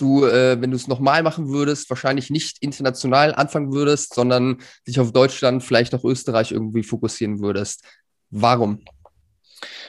[0.00, 5.00] du, äh, wenn du es nochmal machen würdest, wahrscheinlich nicht international anfangen würdest, sondern dich
[5.00, 7.84] auf Deutschland, vielleicht auch Österreich irgendwie fokussieren würdest.
[8.30, 8.84] Warum?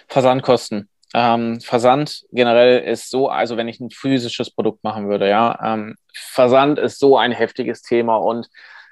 [0.07, 0.89] Versandkosten.
[1.13, 5.95] Ähm, Versand generell ist so, also wenn ich ein physisches Produkt machen würde, ja, ähm,
[6.13, 8.47] Versand ist so ein heftiges Thema und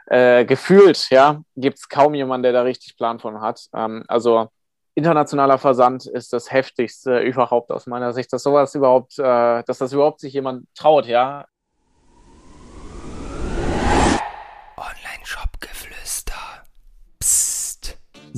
[0.07, 3.61] äh, gefühlt, ja, gibt es kaum jemanden, der da richtig Plan von hat.
[3.75, 4.49] Ähm, also
[4.97, 9.93] internationaler Versand ist das heftigste überhaupt aus meiner Sicht, dass sowas überhaupt, äh, dass das
[9.93, 11.45] überhaupt sich jemand traut, ja.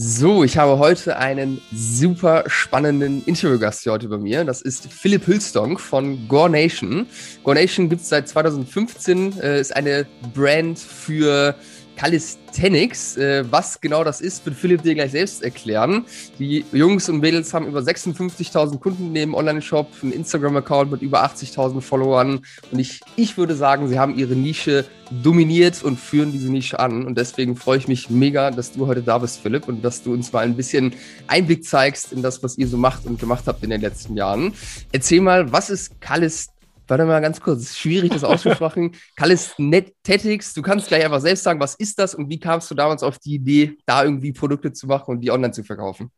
[0.02, 4.46] So, ich habe heute einen super spannenden Interviewgast hier heute bei mir.
[4.46, 7.06] Das ist Philipp Hülstonk von Gore Nation.
[7.44, 11.54] Gore Nation gibt es seit 2015, äh, ist eine Brand für
[12.00, 13.18] Calisthenics.
[13.18, 16.06] Äh, was genau das ist, wird Philipp dir gleich selbst erklären.
[16.40, 21.82] Die Jungs und Mädels haben über 56.000 Kunden neben Online-Shop, einen Instagram-Account mit über 80.000
[21.82, 22.40] Followern.
[22.72, 27.06] Und ich, ich würde sagen, sie haben ihre Nische dominiert und führen diese Nische an.
[27.06, 30.14] Und deswegen freue ich mich mega, dass du heute da bist, Philipp, und dass du
[30.14, 30.94] uns mal ein bisschen
[31.28, 34.54] Einblick zeigst in das, was ihr so macht und gemacht habt in den letzten Jahren.
[34.94, 36.59] Erzähl mal, was ist Calisthenics?
[36.90, 38.96] Warte mal ganz kurz, es ist schwierig, das auszusprechen.
[39.16, 43.04] Calisthenics, du kannst gleich einfach selbst sagen, was ist das und wie kamst du damals
[43.04, 46.12] auf die Idee, da irgendwie Produkte zu machen und die online zu verkaufen?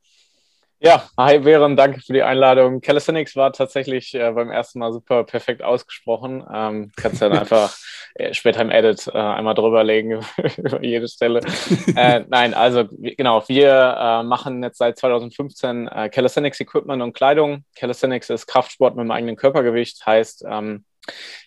[0.83, 2.81] Ja, hi Bären, danke für die Einladung.
[2.81, 6.43] Calisthenics war tatsächlich äh, beim ersten Mal super perfekt ausgesprochen.
[6.51, 7.77] Ähm, kannst dann einfach
[8.15, 10.25] äh, später im Edit äh, einmal drüberlegen
[10.57, 11.41] über jede Stelle.
[11.95, 17.63] äh, nein, also genau, wir äh, machen jetzt seit 2015 äh, Calisthenics Equipment und Kleidung.
[17.75, 20.85] Calisthenics ist Kraftsport mit dem eigenen Körpergewicht, heißt, ähm,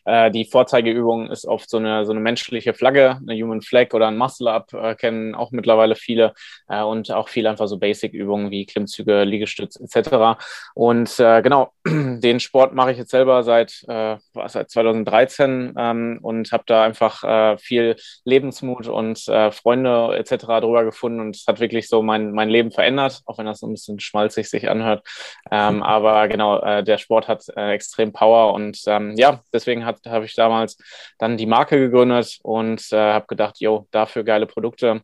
[0.04, 4.08] äh, die Vorzeigeübung ist oft so eine, so eine menschliche Flagge, eine Human Flag oder
[4.08, 6.34] ein Muscle-Up, äh, kennen auch mittlerweile viele
[6.68, 10.38] äh, und auch viel einfach so Basic-Übungen wie Klimmzüge, Liegestütz etc.
[10.74, 16.52] Und äh, genau, den Sport mache ich jetzt selber seit, äh, seit 2013 ähm, und
[16.52, 20.44] habe da einfach äh, viel Lebensmut und Freunde etc.
[20.60, 23.66] drüber gefunden und es hat wirklich so mein, mein Leben verändert, auch wenn das so
[23.66, 25.06] ein bisschen schmalzig sich anhört.
[25.50, 30.76] Ähm, aber genau, der Sport hat extrem Power und ähm, ja, deswegen habe ich damals
[31.18, 35.02] dann die Marke gegründet und äh, habe gedacht, jo, dafür geile Produkte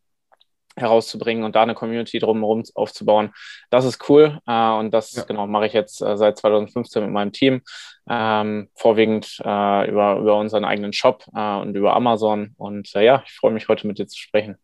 [0.76, 3.32] herauszubringen und da eine Community drumherum aufzubauen.
[3.70, 5.24] Das ist cool äh, und das ja.
[5.24, 7.62] genau mache ich jetzt äh, seit 2015 mit meinem Team,
[8.08, 13.22] ähm, vorwiegend äh, über, über unseren eigenen Shop äh, und über Amazon und äh, ja,
[13.26, 14.56] ich freue mich heute mit dir zu sprechen.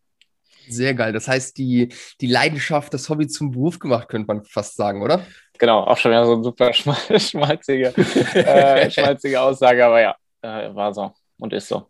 [0.69, 1.12] Sehr geil.
[1.12, 1.88] Das heißt, die,
[2.21, 5.25] die Leidenschaft, das Hobby zum Beruf gemacht, könnte man fast sagen, oder?
[5.59, 6.72] Genau, auch schon wieder so eine super
[7.19, 7.94] schmalzige,
[8.34, 11.87] äh, schmalzige Aussage, aber ja, äh, war so und ist so.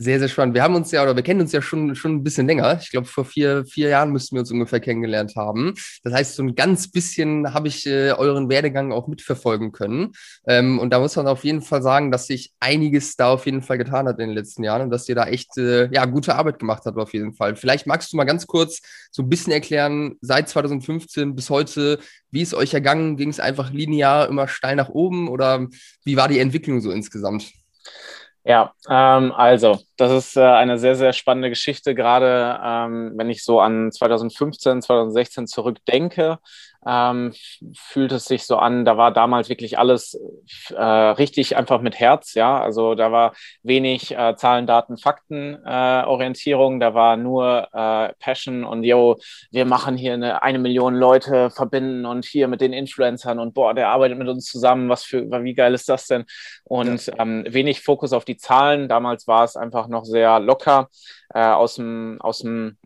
[0.00, 0.54] Sehr, sehr spannend.
[0.54, 2.78] Wir haben uns ja, oder wir kennen uns ja schon, schon ein bisschen länger.
[2.80, 5.74] Ich glaube, vor vier, vier Jahren müssten wir uns ungefähr kennengelernt haben.
[6.04, 10.12] Das heißt, so ein ganz bisschen habe ich äh, euren Werdegang auch mitverfolgen können.
[10.46, 13.60] Ähm, und da muss man auf jeden Fall sagen, dass sich einiges da auf jeden
[13.60, 16.36] Fall getan hat in den letzten Jahren und dass ihr da echt äh, ja, gute
[16.36, 17.56] Arbeit gemacht habt auf jeden Fall.
[17.56, 21.98] Vielleicht magst du mal ganz kurz so ein bisschen erklären, seit 2015 bis heute,
[22.30, 23.16] wie ist euch ergangen?
[23.16, 25.66] Ging es einfach linear immer steil nach oben oder
[26.04, 27.50] wie war die Entwicklung so insgesamt?
[28.48, 33.44] Ja, ähm, also das ist äh, eine sehr, sehr spannende Geschichte, gerade ähm, wenn ich
[33.44, 36.38] so an 2015, 2016 zurückdenke
[36.86, 37.34] ähm,
[37.74, 40.18] fühlt es sich so an, da war damals wirklich alles
[40.74, 42.60] äh, richtig einfach mit Herz, ja.
[42.60, 48.64] Also da war wenig äh, Zahlen, Daten, Fakten äh, Orientierung, da war nur äh, Passion
[48.64, 49.16] und yo,
[49.50, 53.74] wir machen hier eine, eine Million Leute verbinden und hier mit den Influencern und boah,
[53.74, 56.24] der arbeitet mit uns zusammen, was für, wie geil ist das denn?
[56.64, 57.14] Und ja.
[57.18, 58.88] ähm, wenig Fokus auf die Zahlen.
[58.88, 60.88] Damals war es einfach noch sehr locker
[61.34, 62.76] äh, aus dem, aus dem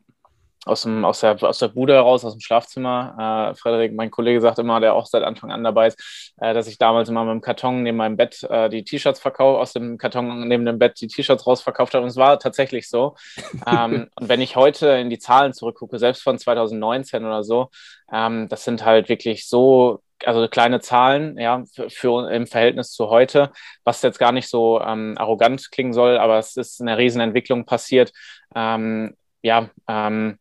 [0.64, 3.50] aus, dem, aus, der, aus der Bude heraus, aus dem Schlafzimmer.
[3.52, 6.68] Äh, Frederik, mein Kollege, sagt immer, der auch seit Anfang an dabei ist, äh, dass
[6.68, 9.98] ich damals immer mit dem Karton neben meinem Bett äh, die T-Shirts verkaufe, aus dem
[9.98, 12.04] Karton neben dem Bett die T-Shirts rausverkauft habe.
[12.04, 13.16] Und es war tatsächlich so.
[13.66, 17.70] ähm, und wenn ich heute in die Zahlen zurückgucke, selbst von 2019 oder so,
[18.12, 23.08] ähm, das sind halt wirklich so also kleine Zahlen, ja, für, für, im Verhältnis zu
[23.08, 23.50] heute,
[23.82, 28.12] was jetzt gar nicht so ähm, arrogant klingen soll, aber es ist eine Riesenentwicklung passiert.
[28.54, 30.38] Ähm, ja, ähm,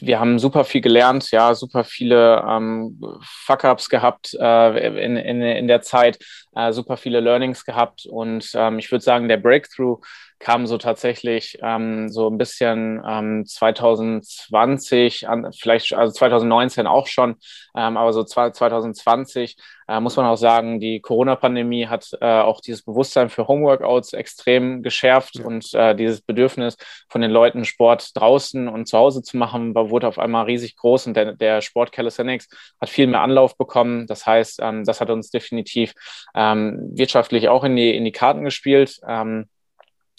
[0.00, 5.68] wir haben super viel gelernt, ja, super viele ähm, Fuck-ups gehabt äh, in, in, in
[5.68, 6.18] der Zeit,
[6.54, 10.00] äh, super viele Learnings gehabt und ähm, ich würde sagen, der Breakthrough
[10.40, 17.36] kam so tatsächlich ähm, so ein bisschen ähm, 2020, an, vielleicht also 2019 auch schon,
[17.76, 19.56] ähm, aber so 2020
[19.86, 24.82] äh, muss man auch sagen, die Corona-Pandemie hat äh, auch dieses Bewusstsein für Homeworkouts extrem
[24.82, 25.44] geschärft ja.
[25.44, 26.76] und äh, dieses Bedürfnis
[27.10, 31.08] von den Leuten, Sport draußen und zu Hause zu machen, wurde auf einmal riesig groß
[31.08, 32.48] und der, der Sport Calisthenics
[32.80, 34.06] hat viel mehr Anlauf bekommen.
[34.06, 35.92] Das heißt, ähm, das hat uns definitiv
[36.34, 39.00] ähm, wirtschaftlich auch in die, in die Karten gespielt.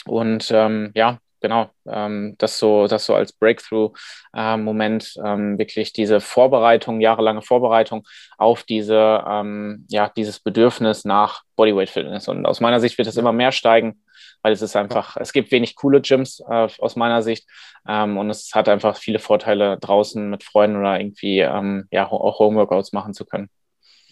[0.07, 6.21] Ähm, und ähm, ja, genau, ähm, das so, das so als Breakthrough-Moment, ähm, wirklich diese
[6.21, 8.07] Vorbereitung, jahrelange Vorbereitung
[8.37, 12.27] auf diese, ähm, ja, dieses Bedürfnis nach Bodyweight Fitness.
[12.27, 14.03] Und aus meiner Sicht wird es immer mehr steigen,
[14.43, 17.47] weil es ist einfach, es gibt wenig coole Gyms äh, aus meiner Sicht
[17.87, 22.39] ähm, und es hat einfach viele Vorteile, draußen mit Freunden oder irgendwie ähm, ja auch
[22.39, 23.49] Homeworkouts machen zu können.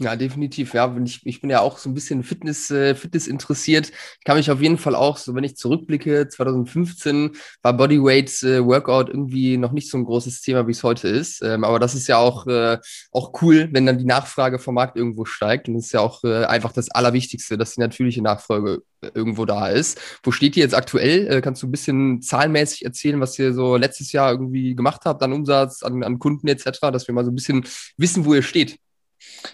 [0.01, 0.73] Ja, definitiv.
[0.73, 3.89] Ja, ich, ich bin ja auch so ein bisschen Fitness, äh, Fitness interessiert.
[3.89, 7.31] Ich kann mich auf jeden Fall auch, so wenn ich zurückblicke, 2015
[7.61, 11.41] war Bodyweight äh, Workout irgendwie noch nicht so ein großes Thema, wie es heute ist.
[11.43, 12.77] Ähm, aber das ist ja auch, äh,
[13.11, 15.67] auch cool, wenn dann die Nachfrage vom Markt irgendwo steigt.
[15.67, 19.43] Und das ist ja auch äh, einfach das Allerwichtigste, dass die natürliche Nachfrage äh, irgendwo
[19.43, 19.99] da ist.
[20.23, 21.27] Wo steht ihr jetzt aktuell?
[21.27, 25.21] Äh, kannst du ein bisschen zahlenmäßig erzählen, was ihr so letztes Jahr irgendwie gemacht habt
[25.23, 27.65] an Umsatz, an, an Kunden etc., dass wir mal so ein bisschen
[27.97, 28.79] wissen, wo ihr steht?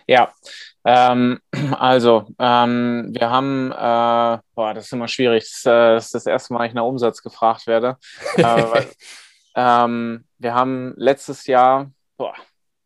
[0.08, 0.34] Ja,
[0.86, 1.40] ähm,
[1.80, 6.26] also ähm, wir haben, äh, boah, das ist immer schwierig, das, äh, das, ist das
[6.26, 7.98] erste Mal, ich nach Umsatz gefragt werde.
[8.38, 8.86] äh,
[9.56, 12.36] ähm, wir haben letztes Jahr, boah,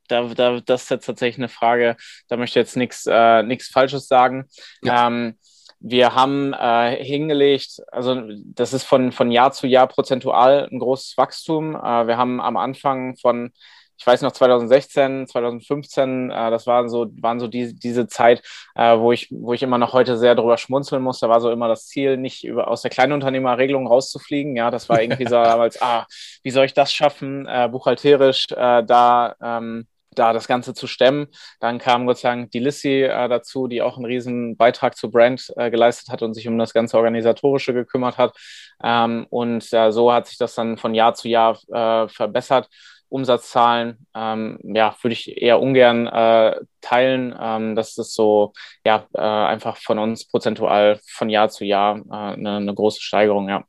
[0.08, 1.98] da, da, das ist jetzt tatsächlich eine Frage,
[2.28, 4.48] da möchte ich jetzt nichts äh, Falsches sagen.
[4.82, 5.08] Ja.
[5.08, 5.38] Ähm,
[5.82, 11.18] wir haben äh, hingelegt, also das ist von, von Jahr zu Jahr prozentual ein großes
[11.18, 11.76] Wachstum.
[11.76, 13.52] Äh, wir haben am Anfang von
[14.00, 18.42] ich weiß noch 2016, 2015, äh, das waren so, waren so die, diese Zeit,
[18.76, 21.20] äh, wo ich, wo ich immer noch heute sehr drüber schmunzeln muss.
[21.20, 24.56] Da war so immer das Ziel, nicht über, aus der Kleinunternehmerregelung rauszufliegen.
[24.56, 26.06] Ja, das war irgendwie so damals, ah,
[26.44, 29.86] wie soll ich das schaffen, äh, buchhalterisch äh, da, ähm,
[30.16, 31.28] da das Ganze zu stemmen.
[31.60, 35.12] Dann kam Gott sei Dank die Lissy äh, dazu, die auch einen riesen Beitrag zur
[35.12, 38.34] Brand äh, geleistet hat und sich um das ganze Organisatorische gekümmert hat.
[38.82, 42.70] Ähm, und äh, so hat sich das dann von Jahr zu Jahr äh, verbessert.
[43.10, 47.36] Umsatzzahlen, ähm, ja, würde ich eher ungern äh, teilen.
[47.40, 48.54] Ähm, das ist so,
[48.86, 53.50] ja, äh, einfach von uns prozentual von Jahr zu Jahr äh, eine, eine große Steigerung,
[53.50, 53.64] ja.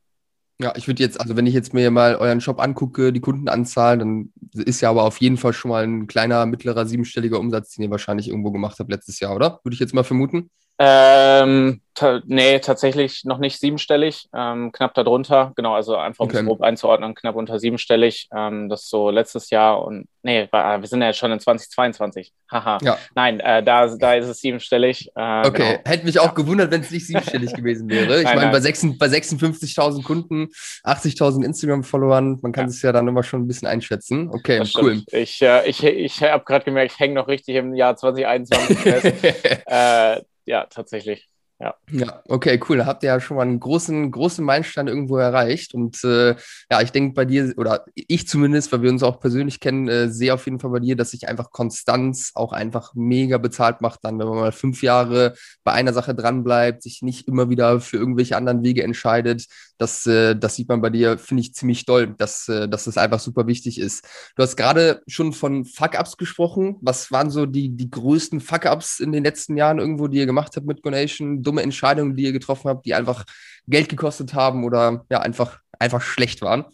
[0.61, 3.97] Ja, ich würde jetzt, also wenn ich jetzt mir mal euren Shop angucke, die Kundenanzahl,
[3.97, 7.85] dann ist ja aber auf jeden Fall schon mal ein kleiner, mittlerer, siebenstelliger Umsatz, den
[7.85, 9.61] ihr wahrscheinlich irgendwo gemacht habt letztes Jahr, oder?
[9.63, 10.51] Würde ich jetzt mal vermuten.
[10.83, 15.53] Ähm, ta nee, tatsächlich noch nicht siebenstellig, ähm, knapp darunter.
[15.57, 16.39] Genau, also einfach um okay.
[16.39, 18.29] es grob einzuordnen, knapp unter siebenstellig.
[18.35, 22.33] Ähm, das so letztes Jahr und nee, wir sind ja jetzt schon in 2022.
[22.51, 22.79] Haha.
[22.83, 22.97] Ja.
[23.15, 25.11] Nein, äh, da, da ist es siebenstellig.
[25.15, 25.81] Äh, okay, genau.
[25.85, 26.33] hätte mich auch ja.
[26.33, 28.21] gewundert, wenn es nicht siebenstellig gewesen wäre.
[28.31, 30.49] Ich meine, bei, bei 56.000 Kunden,
[30.85, 34.29] 80.000 Instagram-Followern, man kann es ja dann immer schon ein bisschen einschätzen.
[34.31, 35.03] Okay, das cool.
[35.13, 39.25] Ich, äh, ich, ich habe gerade gemerkt, ich hänge noch richtig im Jahr 2021 fest.
[39.67, 41.31] äh, ja, tatsächlich.
[41.63, 41.75] Ja.
[41.91, 42.79] ja, okay, cool.
[42.79, 45.75] Da habt ihr ja schon mal einen großen, großen Meilenstein irgendwo erreicht.
[45.75, 46.35] Und äh,
[46.71, 50.09] ja, ich denke bei dir, oder ich zumindest, weil wir uns auch persönlich kennen, äh,
[50.09, 54.01] sehe auf jeden Fall bei dir, dass sich einfach Konstanz auch einfach mega bezahlt macht,
[54.05, 57.99] dann, wenn man mal fünf Jahre bei einer Sache dranbleibt, sich nicht immer wieder für
[57.99, 59.45] irgendwelche anderen Wege entscheidet.
[59.81, 62.99] Das, äh, das sieht man bei dir, finde ich, ziemlich doll, dass, äh, dass das
[62.99, 64.07] einfach super wichtig ist.
[64.37, 66.77] Du hast gerade schon von Fuck-Ups gesprochen.
[66.83, 70.55] Was waren so die, die größten Fuck-Ups in den letzten Jahren irgendwo, die ihr gemacht
[70.55, 71.43] habt mit Gonation?
[71.43, 73.25] dumme Entscheidungen, die ihr getroffen habt, die einfach
[73.69, 76.67] Geld gekostet haben oder ja, einfach, einfach schlecht waren?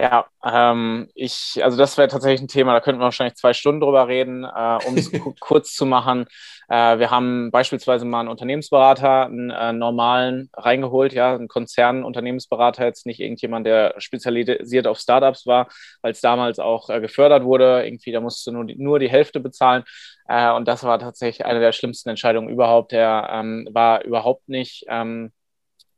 [0.00, 3.80] Ja, ähm, ich, also das wäre tatsächlich ein Thema, da könnten wir wahrscheinlich zwei Stunden
[3.80, 5.10] drüber reden, äh, um es
[5.40, 6.26] kurz zu machen.
[6.68, 13.06] Äh, wir haben beispielsweise mal einen Unternehmensberater, einen äh, normalen reingeholt, ja, einen Konzernunternehmensberater, jetzt
[13.06, 15.66] nicht irgendjemand, der spezialisiert auf Startups war,
[16.02, 17.84] weil es damals auch äh, gefördert wurde.
[17.84, 19.82] Irgendwie, da musst du nur die, nur die Hälfte bezahlen.
[20.28, 22.92] Äh, und das war tatsächlich eine der schlimmsten Entscheidungen überhaupt.
[22.92, 25.32] Der ähm, war überhaupt nicht ähm,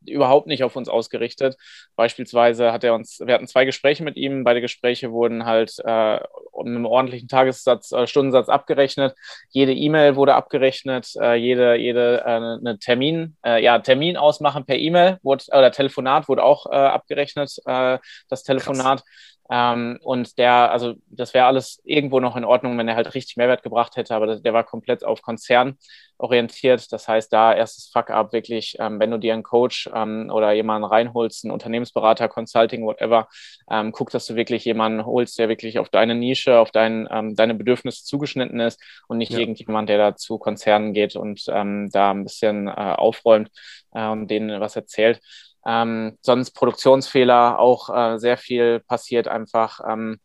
[0.07, 1.57] überhaupt nicht auf uns ausgerichtet.
[1.97, 6.15] Beispielsweise hat er uns, wir hatten zwei Gespräche mit ihm, beide Gespräche wurden halt äh,
[6.17, 9.15] mit einem ordentlichen Tagessatz, äh, Stundensatz abgerechnet.
[9.51, 14.77] Jede E-Mail wurde abgerechnet, äh, jede, jede äh, eine Termin, äh, ja, Termin ausmachen per
[14.77, 19.01] E-Mail oder Telefonat wurde auch äh, abgerechnet, äh, das Telefonat.
[19.01, 19.40] Krass.
[19.51, 23.37] Ähm, und der, also das wäre alles irgendwo noch in Ordnung, wenn er halt richtig
[23.37, 25.77] Mehrwert gebracht hätte, aber der war komplett auf Konzern
[26.19, 26.93] orientiert.
[26.93, 30.85] Das heißt, da erstes Fuck-up wirklich, ähm, wenn du dir einen Coach ähm, oder jemanden
[30.87, 33.29] reinholst, einen Unternehmensberater, Consulting, whatever,
[33.69, 37.35] ähm, guck, dass du wirklich jemanden holst, der wirklich auf deine Nische, auf dein, ähm,
[37.35, 39.41] deine Bedürfnisse zugeschnitten ist und nicht ja.
[39.41, 43.51] irgendjemand, der da zu Konzernen geht und ähm, da ein bisschen äh, aufräumt
[43.93, 45.21] und denen was erzählt.
[45.67, 49.81] Ähm, sonst Produktionsfehler, auch äh, sehr viel passiert einfach.
[49.87, 50.19] Ähm,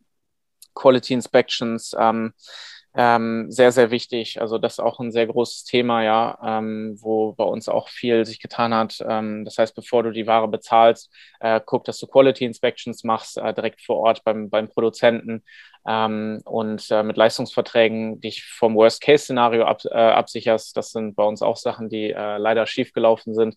[0.75, 2.33] Quality Inspections, ähm,
[2.97, 4.39] ähm, sehr, sehr wichtig.
[4.39, 8.25] Also das ist auch ein sehr großes Thema, ja, ähm, wo bei uns auch viel
[8.25, 9.03] sich getan hat.
[9.05, 11.11] Ähm, das heißt, bevor du die Ware bezahlst,
[11.41, 15.43] äh, guck, dass du Quality Inspections machst, äh, direkt vor Ort beim, beim Produzenten
[15.87, 20.75] und äh, mit Leistungsverträgen dich vom Worst-Case-Szenario ab, äh, absicherst.
[20.75, 23.55] Das sind bei uns auch Sachen, die äh, leider schiefgelaufen sind.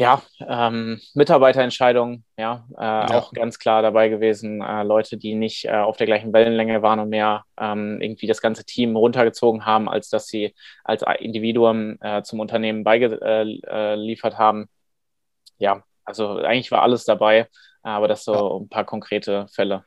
[0.00, 4.62] Ja, ähm, Mitarbeiterentscheidungen, ja, äh, ja, auch ganz klar dabei gewesen.
[4.62, 8.40] Äh, Leute, die nicht äh, auf der gleichen Wellenlänge waren und mehr ähm, irgendwie das
[8.40, 14.38] ganze Team runtergezogen haben, als dass sie als Individuum äh, zum Unternehmen beigeliefert äh, äh,
[14.38, 14.68] haben.
[15.58, 17.48] Ja, also eigentlich war alles dabei,
[17.82, 19.84] aber das so ein paar konkrete Fälle.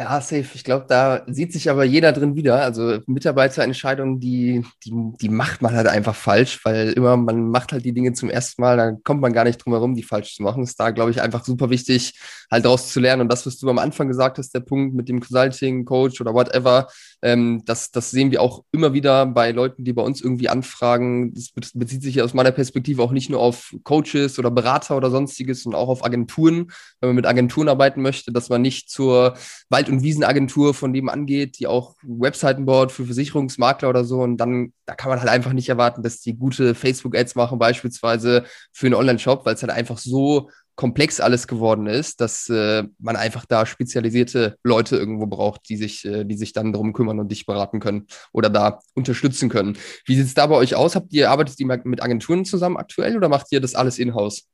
[0.00, 0.44] Ja, safe.
[0.54, 2.62] Ich glaube, da sieht sich aber jeder drin wieder.
[2.62, 7.84] Also Mitarbeiterentscheidungen, die, die, die macht man halt einfach falsch, weil immer man macht halt
[7.84, 10.42] die Dinge zum ersten Mal, dann kommt man gar nicht drum herum, die falsch zu
[10.42, 10.64] machen.
[10.64, 12.18] Ist da, glaube ich, einfach super wichtig,
[12.50, 13.22] halt daraus zu lernen.
[13.22, 16.34] Und das, was du am Anfang gesagt hast, der Punkt mit dem Consulting, Coach oder
[16.34, 16.88] whatever,
[17.22, 21.32] ähm, das, das sehen wir auch immer wieder bei Leuten, die bei uns irgendwie anfragen.
[21.34, 25.62] Das bezieht sich aus meiner Perspektive auch nicht nur auf Coaches oder Berater oder sonstiges,
[25.62, 29.34] sondern auch auf Agenturen, wenn man mit Agenturen arbeiten möchte, dass man nicht zur
[29.70, 34.20] Wald- Wald- und Wiesenagentur von dem angeht, die auch Webseiten baut für Versicherungsmakler oder so.
[34.20, 38.44] Und dann, da kann man halt einfach nicht erwarten, dass die gute Facebook-Ads machen, beispielsweise
[38.72, 43.14] für einen Online-Shop, weil es halt einfach so komplex alles geworden ist, dass äh, man
[43.14, 47.30] einfach da spezialisierte Leute irgendwo braucht, die sich, äh, die sich dann darum kümmern und
[47.30, 49.76] dich beraten können oder da unterstützen können.
[50.06, 50.96] Wie sieht es da bei euch aus?
[50.96, 54.48] Habt ihr, arbeitet ihr mit Agenturen zusammen aktuell oder macht ihr das alles in-house?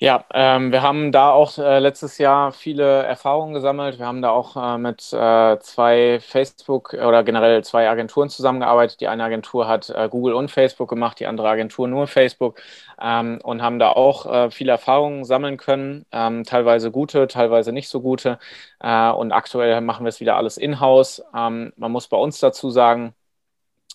[0.00, 3.98] Ja, ähm, wir haben da auch äh, letztes Jahr viele Erfahrungen gesammelt.
[3.98, 9.00] Wir haben da auch äh, mit äh, zwei Facebook oder generell zwei Agenturen zusammengearbeitet.
[9.00, 12.60] Die eine Agentur hat äh, Google und Facebook gemacht, die andere Agentur nur Facebook
[13.00, 17.88] ähm, und haben da auch äh, viele Erfahrungen sammeln können, ähm, teilweise gute, teilweise nicht
[17.88, 18.38] so gute.
[18.80, 21.22] Äh, und aktuell machen wir es wieder alles in-house.
[21.34, 23.14] Ähm, man muss bei uns dazu sagen,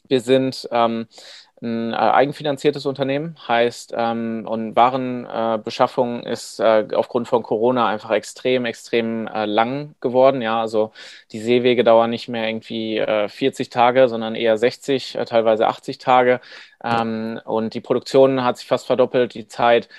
[0.08, 1.08] wir sind ähm,
[1.61, 8.11] ein äh, eigenfinanziertes Unternehmen, heißt, ähm, und Warenbeschaffung äh, ist äh, aufgrund von Corona einfach
[8.11, 10.41] extrem, extrem äh, lang geworden.
[10.41, 10.91] Ja, also
[11.31, 15.97] die Seewege dauern nicht mehr irgendwie 40 äh, Tage, sondern eher 60, äh, teilweise 80
[15.97, 16.39] Tage.
[16.83, 19.89] Ähm, und die Produktion hat sich fast verdoppelt, die Zeit,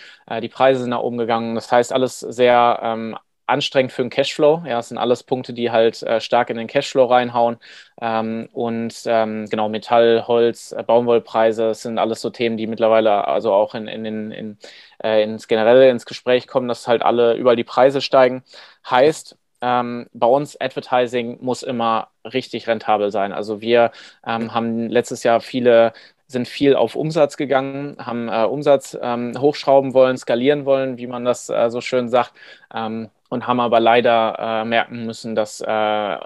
[0.42, 1.54] die Preise sind nach oben gegangen.
[1.56, 3.16] Das heißt, alles sehr ähm,
[3.50, 4.62] anstrengend für den Cashflow.
[4.66, 7.59] Ja, das sind alles Punkte, die halt äh, stark in den Cashflow reinhauen.
[8.00, 13.52] Ähm, und ähm, genau, Metall, Holz, äh, Baumwollpreise, sind alles so Themen, die mittlerweile also
[13.52, 14.59] auch in, in, in, in
[15.02, 18.42] äh, ins Generelle ins Gespräch kommen, dass halt alle überall die Preise steigen.
[18.88, 23.33] Heißt, ähm, bei uns Advertising muss immer richtig rentabel sein.
[23.33, 23.92] Also wir
[24.26, 25.92] ähm, haben letztes Jahr viele
[26.26, 31.25] sind viel auf Umsatz gegangen, haben äh, Umsatz ähm, hochschrauben wollen, skalieren wollen, wie man
[31.25, 32.33] das äh, so schön sagt.
[32.73, 36.18] Ähm, und haben aber leider äh, merken müssen, dass äh,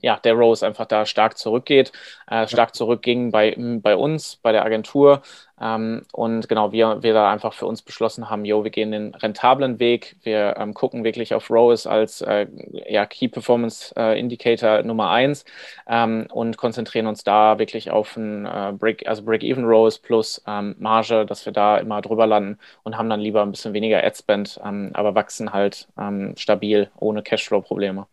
[0.00, 1.92] ja, der Rose einfach da stark zurückgeht,
[2.30, 5.22] äh, stark zurückging bei, bei uns, bei der Agentur.
[5.60, 9.14] Ähm, und genau, wir, wir da einfach für uns beschlossen haben, jo, wir gehen den
[9.14, 10.16] rentablen Weg.
[10.22, 12.46] Wir ähm, gucken wirklich auf ROAS als äh,
[12.88, 15.44] ja, Key Performance äh, Indicator Nummer eins
[15.86, 20.74] ähm, und konzentrieren uns da wirklich auf ein äh, Break, also Break-Even ROAS plus ähm,
[20.78, 24.60] Marge, dass wir da immer drüber landen und haben dann lieber ein bisschen weniger Ad-Spend,
[24.64, 28.06] ähm, aber wachsen halt ähm, stabil ohne Cashflow-Probleme.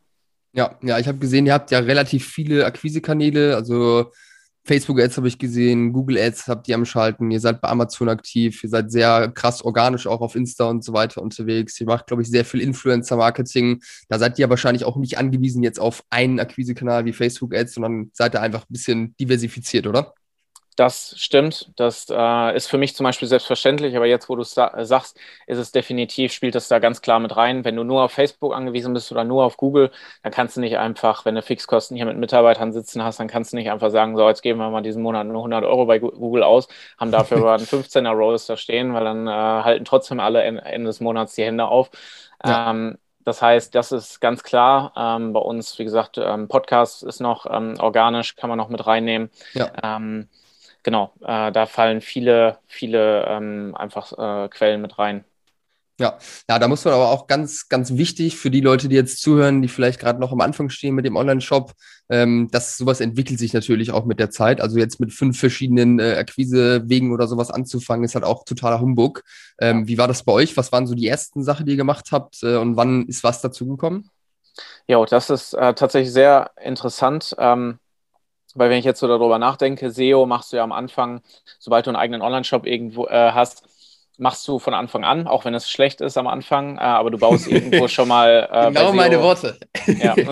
[0.56, 4.12] Ja, ja, ich habe gesehen, ihr habt ja relativ viele Akquisekanäle, also
[4.66, 8.08] Facebook Ads habe ich gesehen, Google Ads habt ihr am Schalten, ihr seid bei Amazon
[8.08, 11.80] aktiv, ihr seid sehr krass organisch auch auf Insta und so weiter unterwegs.
[11.82, 13.82] Ihr macht, glaube ich, sehr viel Influencer-Marketing.
[14.08, 18.12] Da seid ihr wahrscheinlich auch nicht angewiesen jetzt auf einen Akquisekanal wie Facebook Ads, sondern
[18.14, 20.14] seid ihr einfach ein bisschen diversifiziert, oder?
[20.76, 21.72] Das stimmt.
[21.76, 25.20] Das äh, ist für mich zum Beispiel selbstverständlich, aber jetzt, wo du es sa sagst,
[25.46, 27.64] ist es definitiv, spielt das da ganz klar mit rein.
[27.64, 29.92] Wenn du nur auf Facebook angewiesen bist oder nur auf Google,
[30.24, 33.54] dann kannst du nicht einfach, wenn du Fixkosten hier mit Mitarbeitern sitzen hast, dann kannst
[33.54, 36.00] du nicht einfach sagen, so, jetzt geben wir mal diesen Monat nur 100 Euro bei
[36.00, 40.20] Google aus, haben dafür aber einen 15er Rolls da stehen, weil dann äh, halten trotzdem
[40.20, 41.92] alle Ende des Monats die Hände auf.
[42.44, 42.72] Ja.
[42.72, 44.94] Ähm, das heißt, das ist ganz klar.
[44.98, 48.86] Ähm, bei uns, wie gesagt, ähm, Podcast ist noch ähm, organisch, kann man noch mit
[48.86, 49.30] reinnehmen.
[49.54, 49.72] Ja.
[50.84, 55.24] Genau, äh, da fallen viele, viele ähm, einfach äh, Quellen mit rein.
[56.00, 56.18] Ja,
[56.50, 59.62] ja, da muss man aber auch ganz, ganz wichtig für die Leute, die jetzt zuhören,
[59.62, 61.72] die vielleicht gerade noch am Anfang stehen mit dem Online-Shop,
[62.10, 64.60] ähm, dass sowas entwickelt sich natürlich auch mit der Zeit.
[64.60, 69.24] Also jetzt mit fünf verschiedenen äh, Akquisewegen oder sowas anzufangen, ist halt auch totaler Humbug.
[69.60, 70.58] Ähm, wie war das bei euch?
[70.58, 73.42] Was waren so die ersten Sachen, die ihr gemacht habt äh, und wann ist was
[73.42, 74.10] dazugekommen?
[74.88, 77.36] Ja, das ist äh, tatsächlich sehr interessant.
[77.38, 77.80] Ähm,
[78.56, 81.22] weil wenn ich jetzt so darüber nachdenke, SEO machst du ja am Anfang,
[81.60, 83.64] sobald du einen eigenen Online-Shop irgendwo äh, hast,
[84.18, 87.18] machst du von Anfang an, auch wenn es schlecht ist am Anfang, äh, aber du
[87.18, 88.50] baust irgendwo schon mal.
[88.54, 89.58] Äh, genau meine Worte.
[89.88, 90.16] ja.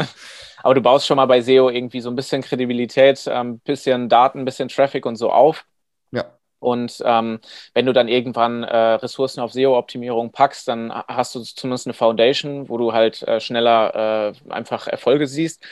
[0.64, 4.10] Aber du baust schon mal bei SEO irgendwie so ein bisschen Kredibilität, ein ähm, bisschen
[4.10, 5.66] Daten, ein bisschen Traffic und so auf.
[6.12, 6.38] Ja.
[6.60, 7.40] Und ähm,
[7.74, 12.70] wenn du dann irgendwann äh, Ressourcen auf SEO-Optimierung packst, dann hast du zumindest eine Foundation,
[12.70, 15.64] wo du halt äh, schneller äh, einfach Erfolge siehst.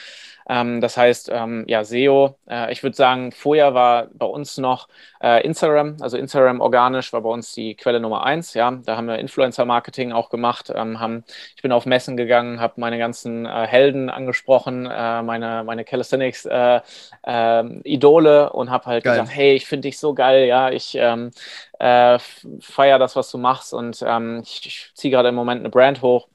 [0.50, 4.88] Ähm, das heißt, ähm, ja, SEO, äh, ich würde sagen, vorher war bei uns noch
[5.22, 8.56] äh, Instagram, also Instagram organisch war bei uns die Quelle Nummer eins.
[8.56, 10.74] Ja, da haben wir Influencer-Marketing auch gemacht.
[10.76, 11.24] Ähm, haben,
[11.56, 18.46] ich bin auf Messen gegangen, habe meine ganzen äh, Helden angesprochen, äh, meine, meine Calisthenics-Idole
[18.46, 19.20] äh, und habe halt geil.
[19.20, 21.30] gesagt, hey, ich finde dich so geil, ja, ich ähm,
[21.78, 22.18] äh,
[22.60, 26.02] feiere das, was du machst und ähm, ich, ich ziehe gerade im Moment eine Brand
[26.02, 26.28] hoch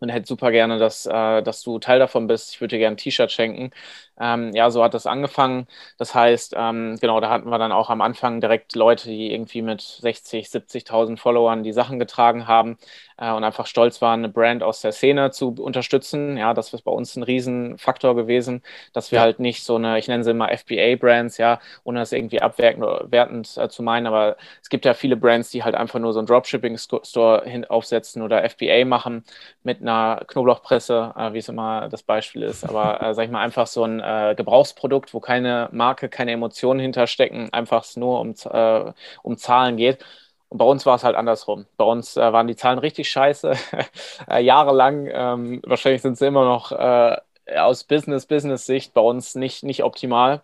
[0.00, 2.52] und hätte super gerne, dass, äh, dass du Teil davon bist.
[2.54, 3.70] Ich würde dir gerne ein T-Shirt schenken.
[4.20, 5.66] Ähm, ja, so hat das angefangen.
[5.98, 9.62] Das heißt, ähm, genau, da hatten wir dann auch am Anfang direkt Leute, die irgendwie
[9.62, 12.76] mit 60, 70.000 Followern die Sachen getragen haben
[13.16, 16.36] äh, und einfach stolz waren, eine Brand aus der Szene zu unterstützen.
[16.36, 18.62] Ja, das ist bei uns ein Riesenfaktor gewesen,
[18.92, 19.22] dass wir ja.
[19.22, 23.68] halt nicht so eine, ich nenne sie immer FBA-Brands, ja, ohne das irgendwie abwertend äh,
[23.68, 27.64] zu meinen, aber es gibt ja viele Brands, die halt einfach nur so einen Dropshipping-Store
[27.68, 29.24] aufsetzen oder FBA machen
[29.62, 32.64] mit einer Knoblauchpresse, äh, wie es immer das Beispiel ist.
[32.64, 36.80] Aber äh, sag ich mal, einfach so ein äh, Gebrauchsprodukt, wo keine Marke, keine Emotionen
[36.80, 40.04] hinterstecken, einfach nur um, äh, um Zahlen geht.
[40.48, 41.66] Und bei uns war es halt andersrum.
[41.76, 43.52] Bei uns äh, waren die Zahlen richtig scheiße,
[44.28, 45.08] äh, jahrelang.
[45.12, 47.16] Ähm, wahrscheinlich sind sie immer noch äh,
[47.56, 50.42] aus Business-Business-Sicht bei uns nicht, nicht optimal.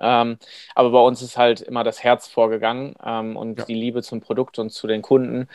[0.00, 0.38] Ähm,
[0.74, 3.64] aber bei uns ist halt immer das Herz vorgegangen ähm, und ja.
[3.64, 5.48] die Liebe zum Produkt und zu den Kunden.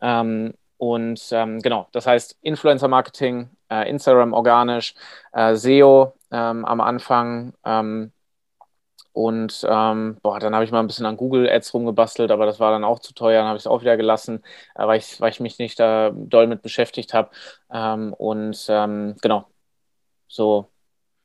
[0.00, 4.94] Ähm, und ähm, genau, das heißt Influencer-Marketing, äh, Instagram organisch,
[5.32, 7.54] äh, SEO ähm, am Anfang.
[7.64, 8.12] Ähm,
[9.12, 12.60] und ähm, boah, dann habe ich mal ein bisschen an Google Ads rumgebastelt, aber das
[12.60, 14.44] war dann auch zu teuer, dann habe ich es auch wieder gelassen,
[14.76, 17.30] äh, weil, ich, weil ich mich nicht da doll mit beschäftigt habe.
[17.72, 19.46] Ähm, und ähm, genau,
[20.28, 20.70] so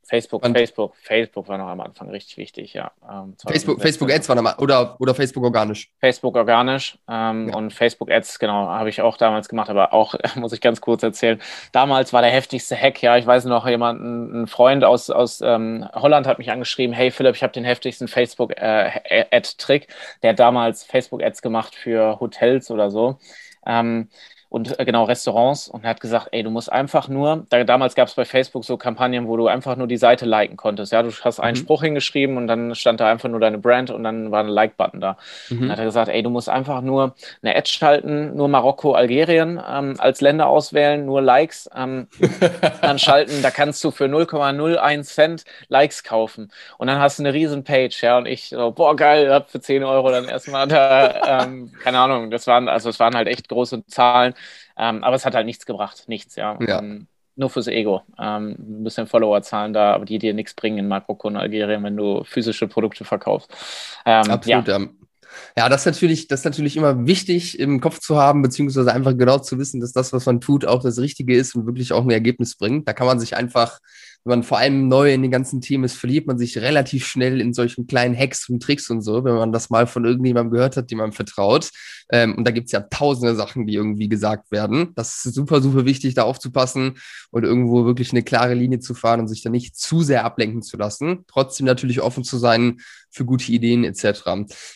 [0.07, 2.91] Facebook, und Facebook, Facebook war noch am Anfang richtig wichtig, ja.
[3.09, 5.89] Ähm, Facebook, Facebook Ads war noch oder, oder Facebook organisch?
[5.99, 7.55] Facebook organisch ähm, ja.
[7.55, 11.01] und Facebook Ads, genau, habe ich auch damals gemacht, aber auch, muss ich ganz kurz
[11.01, 15.41] erzählen, damals war der heftigste Hack, ja, ich weiß noch, jemand, ein Freund aus, aus
[15.41, 19.87] ähm, Holland hat mich angeschrieben, hey Philipp, ich habe den heftigsten Facebook äh, Ad-Trick,
[20.21, 23.17] der hat damals Facebook Ads gemacht für Hotels oder so.
[23.65, 24.09] Ähm,
[24.49, 27.95] und äh, genau Restaurants und er hat gesagt, ey, du musst einfach nur, da, damals
[27.95, 30.91] gab es bei Facebook so Kampagnen, wo du einfach nur die Seite liken konntest.
[30.91, 31.61] Ja, du hast einen mhm.
[31.61, 35.01] Spruch hingeschrieben und dann stand da einfach nur deine Brand und dann war ein Like-Button
[35.01, 35.17] da.
[35.49, 35.61] Mhm.
[35.61, 39.61] Dann hat er gesagt, ey, du musst einfach nur eine Ad schalten, nur Marokko, Algerien
[39.67, 42.07] ähm, als Länder auswählen, nur Likes ähm,
[42.81, 47.33] dann schalten, da kannst du für 0,01 Cent Likes kaufen und dann hast du eine
[47.33, 51.43] riesen Page, ja, und ich so, boah, geil, hab für 10 Euro dann erstmal da,
[51.43, 54.33] ähm, keine Ahnung, das waren, also es waren halt echt große Zahlen
[54.77, 56.57] ähm, aber es hat halt nichts gebracht, nichts, ja.
[56.61, 56.79] ja.
[56.79, 58.01] Ähm, nur fürs Ego.
[58.17, 61.97] Ähm, ein bisschen Followerzahlen da, aber die dir nichts bringen in Marokko und Algerien, wenn
[61.97, 63.51] du physische Produkte verkaufst.
[64.05, 64.79] Ähm, Absolut, ja.
[65.57, 69.17] Ja, das ist natürlich, das ist natürlich immer wichtig im Kopf zu haben, beziehungsweise einfach
[69.17, 72.03] genau zu wissen, dass das, was man tut, auch das Richtige ist und wirklich auch
[72.03, 72.87] ein Ergebnis bringt.
[72.87, 73.79] Da kann man sich einfach
[74.25, 77.39] wenn man vor allem neu in den ganzen Themen ist, verliert man sich relativ schnell
[77.39, 80.77] in solchen kleinen Hacks und Tricks und so, wenn man das mal von irgendjemandem gehört
[80.77, 81.69] hat, dem man vertraut.
[82.11, 84.93] Ähm, und da gibt's ja tausende Sachen, die irgendwie gesagt werden.
[84.95, 86.97] Das ist super, super wichtig, da aufzupassen
[87.29, 90.63] und irgendwo wirklich eine klare Linie zu fahren und sich da nicht zu sehr ablenken
[90.63, 91.25] zu lassen.
[91.27, 92.79] Trotzdem natürlich offen zu sein
[93.11, 94.23] für gute Ideen etc.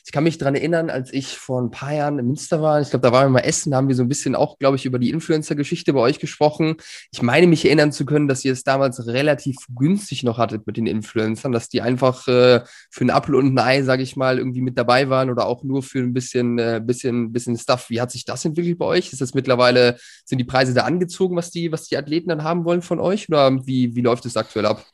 [0.05, 2.89] Ich kann mich dran erinnern, als ich vor ein paar Jahren in Münster war, ich
[2.89, 4.85] glaube, da waren wir mal essen, da haben wir so ein bisschen auch, glaube ich,
[4.85, 6.77] über die Influencer-Geschichte bei euch gesprochen.
[7.12, 9.38] Ich meine mich erinnern zu können, dass ihr es damals relativ
[9.75, 13.60] günstig noch hattet mit den Influencern, dass die einfach äh, für einen Apfel und ein
[13.60, 16.82] Ei, sage ich mal, irgendwie mit dabei waren oder auch nur für ein bisschen, äh,
[16.84, 17.89] bisschen, bisschen Stuff.
[17.89, 19.12] Wie hat sich das entwickelt bei euch?
[19.12, 22.65] Ist das mittlerweile, sind die Preise da angezogen, was die, was die Athleten dann haben
[22.65, 23.30] wollen von euch?
[23.30, 24.86] Oder wie, wie läuft es aktuell ab?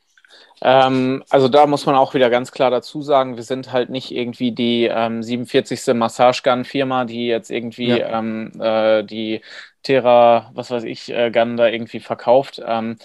[0.62, 4.10] Ähm, also da muss man auch wieder ganz klar dazu sagen, wir sind halt nicht
[4.10, 5.94] irgendwie die ähm, 47.
[5.94, 8.18] Massagegun-Firma, die jetzt irgendwie ja.
[8.18, 9.42] ähm, äh, die
[9.82, 12.60] Terra, was weiß ich, äh, Gun da irgendwie verkauft.
[12.66, 12.96] Ähm,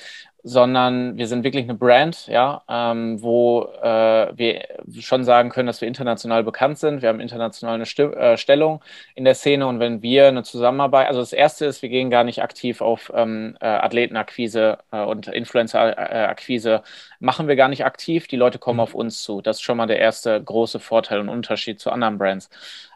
[0.44, 4.66] sondern wir sind wirklich eine Brand, ja, ähm, wo äh, wir
[5.00, 7.02] schon sagen können, dass wir international bekannt sind.
[7.02, 8.84] Wir haben international eine Sti äh, Stellung
[9.16, 12.24] in der Szene und wenn wir eine Zusammenarbeit, also das erste ist, wir gehen gar
[12.24, 16.84] nicht aktiv auf ähm, äh, Athletenakquise äh, und Influencer-Akquise,
[17.20, 18.28] machen wir gar nicht aktiv.
[18.28, 18.82] Die Leute kommen mhm.
[18.82, 19.42] auf uns zu.
[19.42, 22.50] Das ist schon mal der erste große Vorteil und Unterschied zu anderen Brands.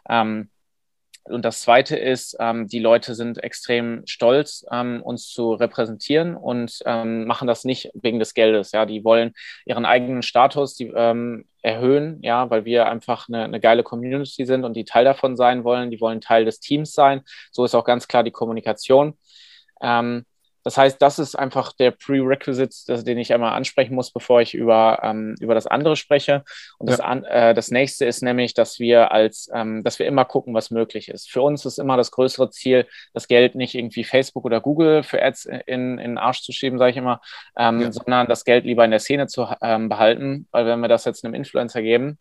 [0.08, 0.48] Ähm,
[1.28, 6.80] und das Zweite ist, ähm, die Leute sind extrem stolz, ähm, uns zu repräsentieren und
[6.86, 8.72] ähm, machen das nicht wegen des Geldes.
[8.72, 9.32] Ja, die wollen
[9.64, 14.64] ihren eigenen Status die, ähm, erhöhen, ja, weil wir einfach eine, eine, geile Community sind
[14.64, 15.90] und die Teil davon sein wollen.
[15.90, 17.22] Die wollen Teil des Teams sein.
[17.50, 19.18] So ist auch ganz klar die Kommunikation.
[19.82, 20.24] Ähm,
[20.66, 24.98] das heißt, das ist einfach der Prerequisite, den ich einmal ansprechen muss, bevor ich über,
[25.04, 26.42] ähm, über das andere spreche.
[26.78, 26.96] Und ja.
[26.96, 30.54] das, an, äh, das nächste ist nämlich, dass wir als, ähm, dass wir immer gucken,
[30.54, 31.30] was möglich ist.
[31.30, 35.22] Für uns ist immer das größere Ziel, das Geld nicht irgendwie Facebook oder Google für
[35.22, 37.20] Ads in, in den Arsch zu schieben, sage ich immer,
[37.56, 37.92] ähm, ja.
[37.92, 41.24] sondern das Geld lieber in der Szene zu ähm, behalten, weil wenn wir das jetzt
[41.24, 42.18] einem Influencer geben,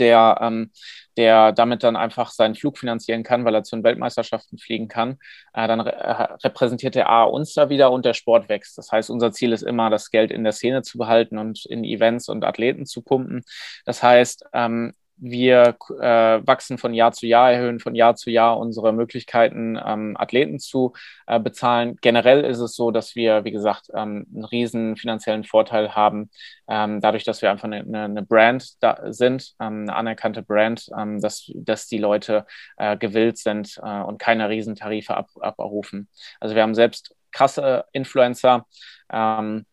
[0.00, 0.70] der, ähm,
[1.16, 5.18] der damit dann einfach seinen Flug finanzieren kann, weil er zu den Weltmeisterschaften fliegen kann,
[5.54, 8.78] äh, dann re äh, repräsentiert der A uns da wieder und der Sport wächst.
[8.78, 11.84] Das heißt, unser Ziel ist immer, das Geld in der Szene zu behalten und in
[11.84, 13.42] Events und Athleten zu pumpen.
[13.84, 18.58] Das heißt, ähm, wir äh, wachsen von Jahr zu Jahr, erhöhen von Jahr zu Jahr
[18.58, 20.94] unsere Möglichkeiten, ähm, Athleten zu
[21.26, 21.96] äh, bezahlen.
[22.00, 26.30] Generell ist es so, dass wir, wie gesagt, ähm, einen riesen finanziellen Vorteil haben,
[26.68, 31.20] ähm, dadurch, dass wir einfach eine, eine Brand da sind, ähm, eine anerkannte Brand, ähm,
[31.20, 32.46] dass, dass die Leute
[32.78, 36.08] äh, gewillt sind äh, und keine riesen Tarife ab, abrufen.
[36.40, 38.66] Also wir haben selbst krasse Influencer,
[39.12, 39.66] ähm,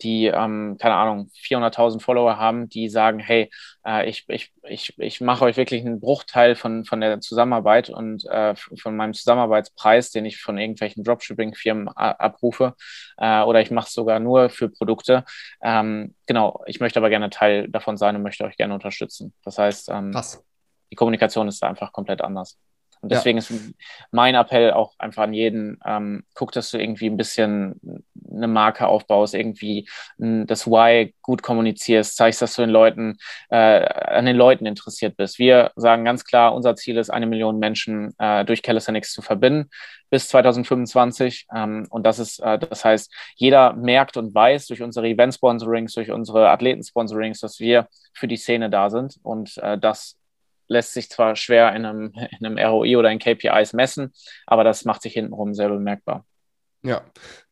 [0.00, 3.50] die, ähm, keine Ahnung, 400.000 Follower haben, die sagen, hey,
[3.84, 8.24] äh, ich, ich, ich, ich mache euch wirklich einen Bruchteil von, von der Zusammenarbeit und
[8.26, 12.74] äh, von meinem Zusammenarbeitspreis, den ich von irgendwelchen Dropshipping-Firmen abrufe,
[13.18, 15.24] äh, oder ich mache es sogar nur für Produkte.
[15.62, 19.34] Ähm, genau, ich möchte aber gerne Teil davon sein und möchte euch gerne unterstützen.
[19.44, 20.12] Das heißt, ähm,
[20.90, 22.58] die Kommunikation ist da einfach komplett anders.
[23.02, 23.44] Und deswegen ja.
[23.44, 23.52] ist
[24.12, 28.86] mein Appell auch einfach an jeden, ähm, guck, dass du irgendwie ein bisschen eine Marke
[28.86, 29.88] aufbaust, irgendwie
[30.18, 33.18] das Why gut kommunizierst, zeigst, dass du den Leuten,
[33.50, 35.40] äh, an den Leuten interessiert bist.
[35.40, 39.68] Wir sagen ganz klar, unser Ziel ist, eine Million Menschen äh, durch Calisthenics zu verbinden
[40.08, 41.46] bis 2025.
[41.56, 46.12] Ähm, und das ist, äh, das heißt, jeder merkt und weiß durch unsere Event-Sponsorings, durch
[46.12, 49.18] unsere Athleten-Sponsorings, dass wir für die Szene da sind.
[49.22, 50.18] Und äh, das
[50.68, 54.12] lässt sich zwar schwer in einem, in einem ROI oder in KPIs messen,
[54.46, 56.24] aber das macht sich hintenrum sehr bemerkbar.
[56.84, 57.02] Ja,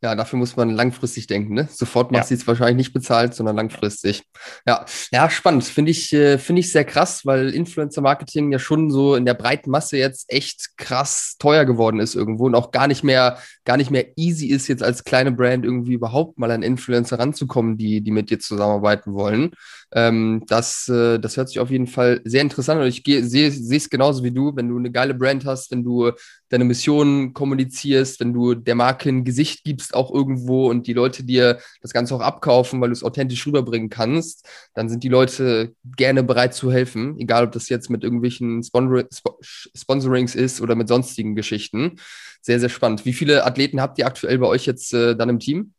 [0.02, 1.54] ja, dafür muss man langfristig denken.
[1.54, 1.68] Ne?
[1.70, 2.26] Sofort macht ja.
[2.26, 4.24] sie es wahrscheinlich nicht bezahlt, sondern langfristig.
[4.66, 5.62] Ja, ja, spannend.
[5.62, 9.70] Finde ich, äh, finde ich sehr krass, weil Influencer-Marketing ja schon so in der breiten
[9.70, 13.92] Masse jetzt echt krass teuer geworden ist irgendwo und auch gar nicht mehr, gar nicht
[13.92, 18.10] mehr easy ist, jetzt als kleine Brand irgendwie überhaupt mal an Influencer ranzukommen, die, die
[18.10, 19.52] mit dir zusammenarbeiten wollen.
[19.92, 22.86] Ähm, das, äh, das hört sich auf jeden Fall sehr interessant an.
[22.86, 26.12] Ich sehe es genauso wie du, wenn du eine geile Brand hast, wenn du
[26.48, 31.24] deine Mission kommunizierst, wenn du der Marke ein Gesicht gibst, auch irgendwo und die Leute
[31.24, 35.74] dir das Ganze auch abkaufen, weil du es authentisch rüberbringen kannst, dann sind die Leute
[35.96, 39.04] gerne bereit zu helfen, egal ob das jetzt mit irgendwelchen Sponsor
[39.42, 41.96] Sponsorings ist oder mit sonstigen Geschichten.
[42.42, 43.04] Sehr, sehr spannend.
[43.04, 45.74] Wie viele Athleten habt ihr aktuell bei euch jetzt äh, dann im Team?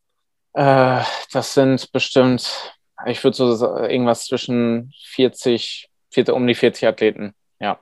[0.54, 7.34] Äh, das sind bestimmt ich würde so irgendwas zwischen 40, 40, um die 40 Athleten,
[7.60, 7.80] ja.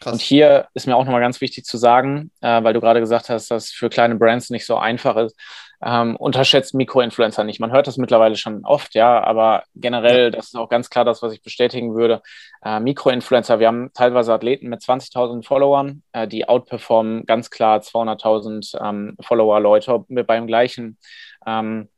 [0.00, 0.14] Krass.
[0.14, 3.30] Und hier ist mir auch nochmal ganz wichtig zu sagen, äh, weil du gerade gesagt
[3.30, 5.38] hast, dass für kleine Brands nicht so einfach ist.
[5.82, 7.60] Ähm, unterschätzt Mikroinfluencer nicht.
[7.60, 11.22] Man hört das mittlerweile schon oft, ja, aber generell, das ist auch ganz klar das,
[11.22, 12.22] was ich bestätigen würde.
[12.64, 18.82] Äh, Mikroinfluencer, wir haben teilweise Athleten mit 20.000 Followern, äh, die outperformen ganz klar 200.000
[18.82, 20.98] ähm, Follower-Leute beim gleichen
[21.46, 21.88] ähm,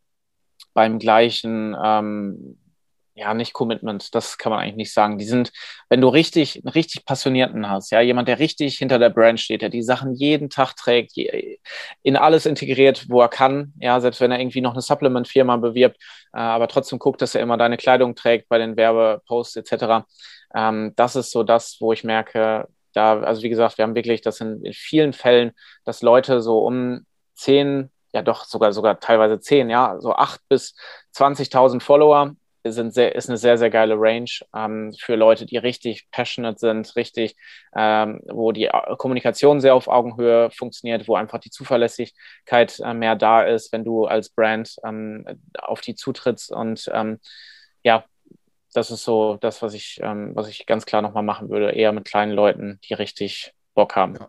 [0.77, 2.59] beim gleichen, ähm,
[3.15, 5.17] ja, nicht Commitment, das kann man eigentlich nicht sagen.
[5.17, 5.51] Die sind,
[5.89, 9.63] wenn du richtig, einen richtig Passionierten hast, ja, jemand, der richtig hinter der Brand steht,
[9.63, 11.17] der die Sachen jeden Tag trägt,
[12.03, 15.97] in alles integriert, wo er kann, ja, selbst wenn er irgendwie noch eine Supplement-Firma bewirbt,
[16.35, 20.05] äh, aber trotzdem guckt, dass er immer deine Kleidung trägt bei den Werbeposts etc.
[20.55, 24.21] Ähm, das ist so das, wo ich merke, da, also wie gesagt, wir haben wirklich
[24.21, 25.53] das in, in vielen Fällen,
[25.87, 30.75] dass Leute so um 10, ja doch sogar sogar teilweise 10, ja, so 8 bis
[31.15, 32.35] 20.000 Follower
[32.73, 36.95] sind sehr, ist eine sehr, sehr geile Range ähm, für Leute, die richtig passionate sind,
[36.97, 37.37] richtig,
[37.75, 43.43] ähm, wo die Kommunikation sehr auf Augenhöhe funktioniert, wo einfach die Zuverlässigkeit äh, mehr da
[43.43, 45.25] ist, wenn du als Brand ähm,
[45.59, 46.53] auf die zutrittst.
[46.53, 47.21] Und ähm,
[47.83, 48.05] ja,
[48.75, 51.93] das ist so das, was ich, ähm, was ich ganz klar nochmal machen würde, eher
[51.93, 54.17] mit kleinen Leuten, die richtig Bock haben.
[54.17, 54.29] Ja.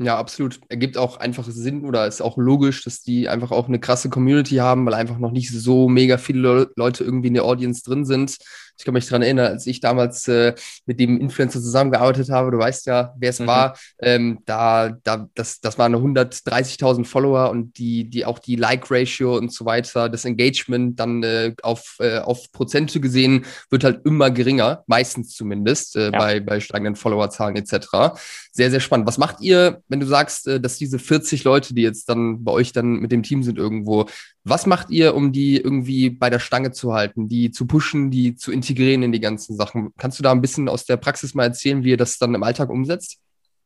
[0.00, 0.60] Ja, absolut.
[0.68, 4.56] Ergibt auch einfach Sinn oder ist auch logisch, dass die einfach auch eine krasse Community
[4.56, 8.38] haben, weil einfach noch nicht so mega viele Leute irgendwie in der Audience drin sind.
[8.78, 10.54] Ich kann mich daran erinnern, als ich damals äh,
[10.86, 13.46] mit dem Influencer zusammengearbeitet habe, du weißt ja, wer es mhm.
[13.46, 19.36] war, ähm, da, da, das, das waren 130.000 Follower und die, die auch die Like-Ratio
[19.36, 24.30] und so weiter, das Engagement dann äh, auf, äh, auf Prozente gesehen, wird halt immer
[24.30, 26.10] geringer, meistens zumindest, äh, ja.
[26.10, 28.18] bei, bei steigenden Followerzahlen etc.
[28.52, 29.08] Sehr, sehr spannend.
[29.08, 32.52] Was macht ihr, wenn du sagst, äh, dass diese 40 Leute, die jetzt dann bei
[32.52, 34.06] euch dann mit dem Team sind irgendwo,
[34.48, 38.36] was macht ihr, um die irgendwie bei der Stange zu halten, die zu pushen, die
[38.36, 39.92] zu integrieren in die ganzen Sachen?
[39.98, 42.42] Kannst du da ein bisschen aus der Praxis mal erzählen, wie ihr das dann im
[42.42, 43.18] Alltag umsetzt?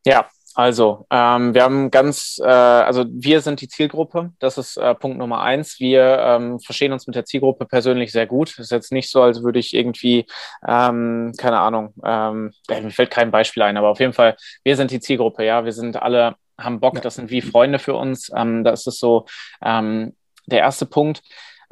[0.05, 4.95] Ja, also, ähm, wir haben ganz, äh, also wir sind die Zielgruppe, das ist äh,
[4.95, 5.81] Punkt Nummer eins.
[5.81, 8.51] Wir ähm, verstehen uns mit der Zielgruppe persönlich sehr gut.
[8.51, 10.27] Es ist jetzt nicht so, als würde ich irgendwie,
[10.67, 14.91] ähm, keine Ahnung, ähm, mir fällt kein Beispiel ein, aber auf jeden Fall, wir sind
[14.91, 18.31] die Zielgruppe, ja, wir sind alle, haben Bock, das sind wie Freunde für uns.
[18.37, 19.25] Ähm, das ist so
[19.65, 20.15] ähm,
[20.47, 21.23] der erste Punkt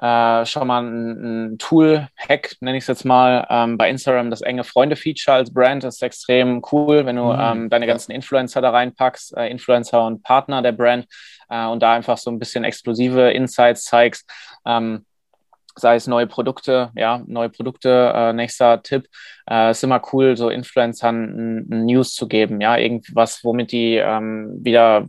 [0.00, 4.40] äh, schon mal ein, ein Tool-Hack, nenne ich es jetzt mal, ähm, bei Instagram das
[4.40, 7.38] enge Freunde-Feature als Brand ist extrem cool, wenn du mhm.
[7.38, 11.06] ähm, deine ganzen Influencer da reinpackst, äh, Influencer und Partner der Brand
[11.50, 14.26] äh, und da einfach so ein bisschen exklusive Insights zeigst.
[14.64, 15.04] Ähm,
[15.76, 19.08] sei es neue Produkte, ja, neue Produkte, äh, nächster Tipp,
[19.48, 25.06] äh, ist immer cool, so Influencern News zu geben, ja, irgendwas, womit die ähm, wieder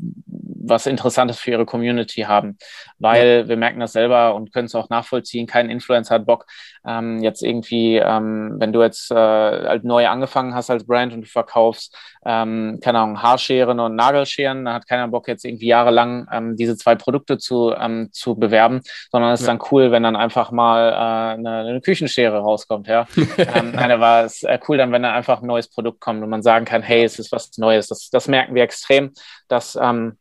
[0.63, 2.57] was Interessantes für ihre Community haben.
[2.99, 3.47] Weil ja.
[3.47, 6.45] wir merken das selber und können es auch nachvollziehen, kein Influencer hat Bock,
[6.85, 11.21] ähm, jetzt irgendwie, ähm, wenn du jetzt äh, halt neu angefangen hast als Brand und
[11.21, 11.95] du verkaufst,
[12.25, 16.77] ähm, keine Ahnung, Haarscheren und Nagelscheren, dann hat keiner Bock, jetzt irgendwie jahrelang ähm, diese
[16.77, 19.53] zwei Produkte zu, ähm, zu bewerben, sondern es ist ja.
[19.53, 23.07] dann cool, wenn dann einfach mal äh, eine, eine Küchenschere rauskommt, ja.
[23.37, 26.29] ähm, nein, war es äh, cool dann, wenn dann einfach ein neues Produkt kommt und
[26.29, 27.87] man sagen kann, hey, es ist was Neues.
[27.87, 29.11] Das, das merken wir extrem,
[29.47, 30.17] dass ähm,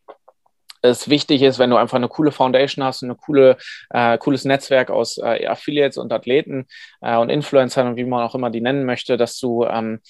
[0.83, 3.57] es wichtig ist, wenn du einfach eine coole Foundation hast, ein coole,
[3.90, 6.66] äh, cooles Netzwerk aus äh, Affiliates und Athleten
[7.00, 10.00] äh, und Influencern und wie man auch immer die nennen möchte, dass du ähm,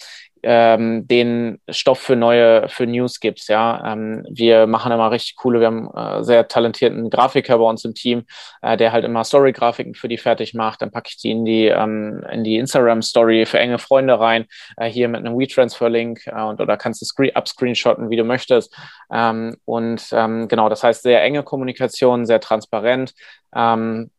[0.43, 3.49] ähm, den Stoff für neue, für News gibst.
[3.49, 5.61] Ja, ähm, wir machen immer richtig coole.
[5.61, 8.25] Wir haben äh, sehr talentierten Grafiker bei uns im Team,
[8.63, 10.83] äh, der halt immer Story-Grafiken für die fertig macht.
[10.83, 14.47] Dann packe ich die in die ähm, in die Instagram-Story für enge Freunde rein.
[14.77, 18.75] Äh, hier mit einem WeTransfer-Link äh, und oder kannst du screen upscreenshotten, wie du möchtest.
[19.13, 23.15] Ähm, und ähm, genau, das heißt sehr enge Kommunikation, sehr transparent.
[23.55, 24.11] Ähm,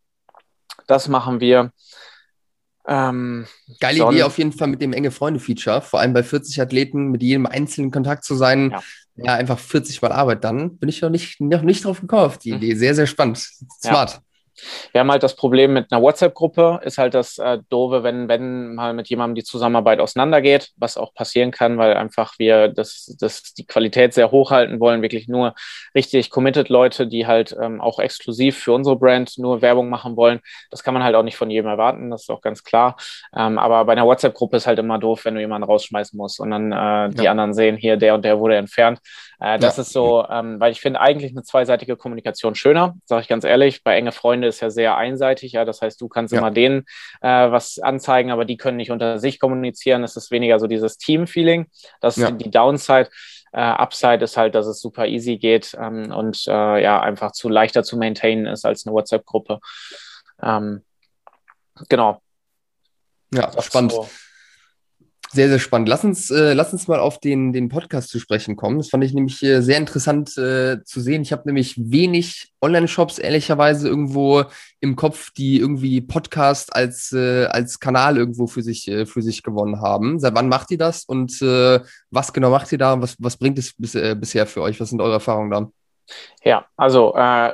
[0.87, 1.71] das machen wir.
[2.91, 3.45] Ähm,
[3.79, 7.07] Geile Son Idee auf jeden Fall mit dem enge Freunde-Feature, vor allem bei 40 Athleten
[7.07, 8.71] mit jedem einzelnen Kontakt zu sein.
[9.15, 10.77] Ja, ja einfach 40 Mal Arbeit dann.
[10.77, 12.57] Bin ich noch nicht, noch nicht drauf gekommen auf die hm.
[12.57, 12.75] Idee.
[12.75, 13.37] Sehr, sehr spannend.
[13.81, 14.15] Smart.
[14.15, 14.19] Ja.
[14.91, 18.75] Wir haben halt das Problem mit einer WhatsApp-Gruppe, ist halt das äh, Doofe, wenn, wenn
[18.75, 23.53] mal mit jemandem die Zusammenarbeit auseinandergeht, was auch passieren kann, weil einfach wir das, das
[23.53, 25.53] die Qualität sehr hoch halten wollen, wirklich nur
[25.95, 30.39] richtig committed Leute, die halt ähm, auch exklusiv für unsere Brand nur Werbung machen wollen.
[30.69, 32.95] Das kann man halt auch nicht von jedem erwarten, das ist auch ganz klar.
[33.35, 36.51] Ähm, aber bei einer WhatsApp-Gruppe ist halt immer doof, wenn du jemanden rausschmeißen musst und
[36.51, 37.31] dann äh, die ja.
[37.31, 38.99] anderen sehen, hier der und der wurde entfernt.
[39.39, 39.81] Äh, das ja.
[39.81, 43.83] ist so, ähm, weil ich finde eigentlich eine zweiseitige Kommunikation schöner, sage ich ganz ehrlich.
[43.83, 45.65] Bei enge Freunde ist ja sehr einseitig, ja.
[45.65, 46.39] Das heißt, du kannst ja.
[46.39, 46.85] immer denen
[47.21, 50.03] äh, was anzeigen, aber die können nicht unter sich kommunizieren.
[50.03, 51.67] Es ist weniger so dieses Team-Feeling.
[51.99, 52.31] Das ist ja.
[52.31, 53.09] die Downside.
[53.53, 57.49] Äh, Upside ist halt, dass es super easy geht ähm, und äh, ja, einfach zu
[57.49, 59.59] leichter zu maintainen ist als eine WhatsApp-Gruppe.
[60.41, 60.83] Ähm,
[61.89, 62.21] genau.
[63.33, 63.91] Ja, das spannend.
[63.91, 64.07] So.
[65.33, 65.87] Sehr, sehr spannend.
[65.87, 68.79] Lass uns, äh, lass uns mal auf den, den Podcast zu sprechen kommen.
[68.79, 71.21] Das fand ich nämlich äh, sehr interessant äh, zu sehen.
[71.21, 74.43] Ich habe nämlich wenig Online-Shops ehrlicherweise irgendwo
[74.81, 79.41] im Kopf, die irgendwie Podcast als, äh, als Kanal irgendwo für sich, äh, für sich
[79.41, 80.19] gewonnen haben.
[80.19, 83.01] Seit wann macht ihr das und äh, was genau macht ihr da?
[83.01, 84.81] Was, was bringt es bis, äh, bisher für euch?
[84.81, 85.71] Was sind eure Erfahrungen da?
[86.43, 87.53] Ja, also äh,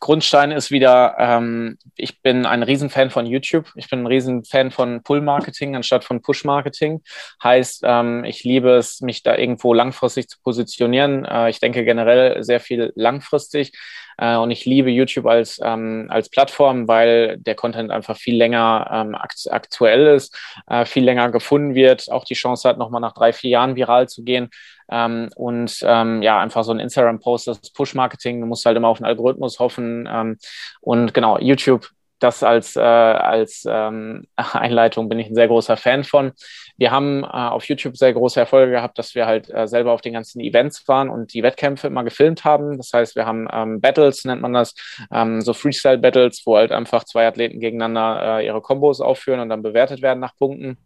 [0.00, 3.70] Grundstein ist wieder, ähm, ich bin ein Riesenfan von YouTube.
[3.76, 7.02] Ich bin ein Riesenfan von Pull-Marketing anstatt von Push-Marketing.
[7.42, 11.24] Heißt, ähm, ich liebe es, mich da irgendwo langfristig zu positionieren.
[11.24, 13.72] Äh, ich denke generell sehr viel langfristig.
[14.18, 18.88] Äh, und ich liebe YouTube als, ähm, als Plattform, weil der Content einfach viel länger
[18.92, 23.14] ähm, akt aktuell ist, äh, viel länger gefunden wird, auch die Chance hat, nochmal nach
[23.14, 24.50] drei, vier Jahren viral zu gehen.
[24.90, 28.98] Ähm, und ähm, ja, einfach so ein Instagram-Post, das Push-Marketing, du musst halt immer auf
[28.98, 30.08] den Algorithmus hoffen.
[30.10, 30.38] Ähm,
[30.80, 36.04] und genau, YouTube das als, äh, als ähm, Einleitung bin ich ein sehr großer Fan
[36.04, 36.32] von.
[36.76, 40.00] Wir haben äh, auf YouTube sehr große Erfolge gehabt, dass wir halt äh, selber auf
[40.00, 42.76] den ganzen Events waren und die Wettkämpfe immer gefilmt haben.
[42.76, 44.74] Das heißt, wir haben ähm, Battles, nennt man das,
[45.12, 49.62] ähm, so Freestyle-Battles, wo halt einfach zwei Athleten gegeneinander äh, ihre Kombos aufführen und dann
[49.62, 50.78] bewertet werden nach Punkten.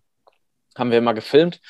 [0.76, 1.60] Haben wir immer gefilmt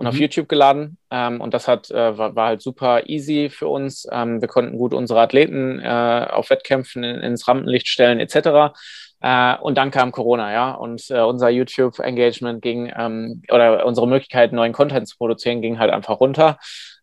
[0.00, 0.08] und mhm.
[0.08, 0.96] auf YouTube geladen.
[1.10, 4.08] Ähm, und das hat, äh, war, war, halt super easy für uns.
[4.10, 8.74] Ähm, wir konnten gut unsere Athleten äh, auf Wettkämpfen in, ins Rampenlicht stellen, etc.
[9.20, 14.52] Äh, und dann kam Corona, ja, und äh, unser YouTube-Engagement ging ähm, oder unsere Möglichkeit,
[14.52, 16.58] neuen Content zu produzieren, ging halt einfach runter.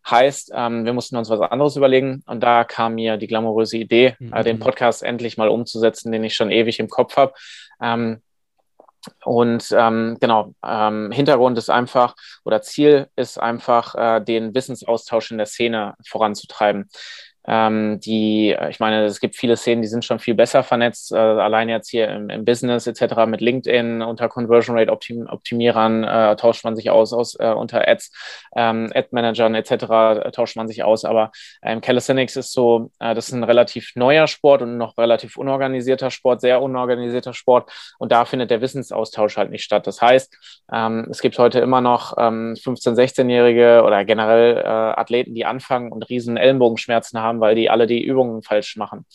[0.08, 4.16] Heißt, ähm, wir mussten uns was anderes überlegen und da kam mir die glamouröse Idee,
[4.18, 4.32] mhm.
[4.32, 4.58] äh, den.
[4.58, 7.32] Podcast endlich mal umzusetzen, den ich schon ewig im Kopf habe.
[7.80, 8.20] Ähm,
[9.24, 15.38] und ähm, genau, ähm, Hintergrund ist einfach oder Ziel ist einfach, äh, den Wissensaustausch in
[15.38, 16.88] der Szene voranzutreiben.
[17.50, 21.12] Ähm, die, äh, ich meine, es gibt viele Szenen, die sind schon viel besser vernetzt,
[21.12, 23.24] äh, allein jetzt hier im, im, Business etc.
[23.26, 27.88] mit LinkedIn unter Conversion Rate Optim Optimierern äh, tauscht man sich aus, aus äh, unter
[27.88, 28.12] Ads,
[28.54, 29.72] ähm, Ad Managern etc.
[29.72, 31.06] Äh, tauscht man sich aus.
[31.06, 31.30] Aber
[31.62, 36.10] ähm, Calisthenics ist so, äh, das ist ein relativ neuer Sport und noch relativ unorganisierter
[36.10, 37.70] Sport, sehr unorganisierter Sport.
[37.98, 39.86] Und da findet der Wissensaustausch halt nicht statt.
[39.86, 45.34] Das heißt, ähm, es gibt heute immer noch ähm, 15-, 16-Jährige oder generell äh, Athleten,
[45.34, 49.06] die anfangen und riesen Ellenbogenschmerzen haben haben, weil die alle die Übungen falsch machen.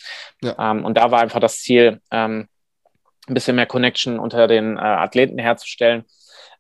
[0.41, 0.71] Ja.
[0.71, 2.47] Ähm, und da war einfach das Ziel, ähm,
[3.27, 6.03] ein bisschen mehr Connection unter den äh, Athleten herzustellen.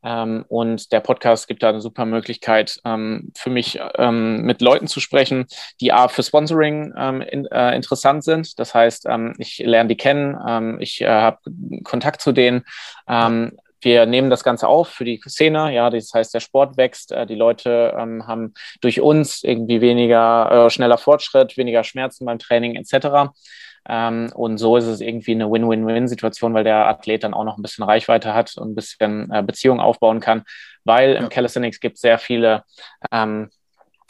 [0.05, 4.87] Ähm, und der Podcast gibt da eine super Möglichkeit ähm, für mich, ähm, mit Leuten
[4.87, 5.45] zu sprechen,
[5.79, 8.59] die A für Sponsoring ähm, in, äh, interessant sind.
[8.59, 11.39] Das heißt, ähm, ich lerne die kennen, ähm, ich äh, habe
[11.83, 12.63] Kontakt zu denen.
[13.83, 17.25] Wir nehmen das Ganze auf für die Szene, ja, das heißt, der Sport wächst, äh,
[17.25, 22.75] die Leute ähm, haben durch uns irgendwie weniger, äh, schneller Fortschritt, weniger Schmerzen beim Training
[22.75, 23.33] etc.
[23.87, 27.61] Ähm, und so ist es irgendwie eine Win-Win-Win-Situation, weil der Athlet dann auch noch ein
[27.61, 30.43] bisschen Reichweite hat und ein bisschen äh, Beziehung aufbauen kann,
[30.85, 32.63] weil im Calisthenics gibt es sehr viele
[33.11, 33.49] ähm,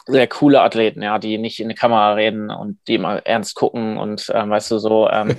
[0.06, 3.98] sehr coole Athleten, ja, die nicht in die Kamera reden und die mal ernst gucken
[3.98, 5.38] und ähm, weißt du so, ähm,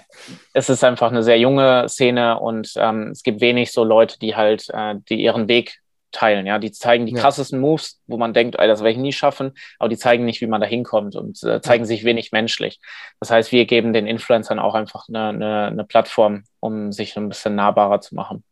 [0.52, 4.34] es ist einfach eine sehr junge Szene und ähm, es gibt wenig so Leute, die
[4.34, 5.80] halt, äh, die ihren Weg
[6.12, 7.20] teilen, ja, die zeigen die ja.
[7.20, 10.40] krassesten Moves, wo man denkt, ey, das werde ich nie schaffen, aber die zeigen nicht,
[10.40, 11.88] wie man da hinkommt und äh, zeigen ja.
[11.88, 12.80] sich wenig menschlich.
[13.20, 17.28] Das heißt, wir geben den Influencern auch einfach eine, eine, eine Plattform, um sich ein
[17.28, 18.44] bisschen nahbarer zu machen.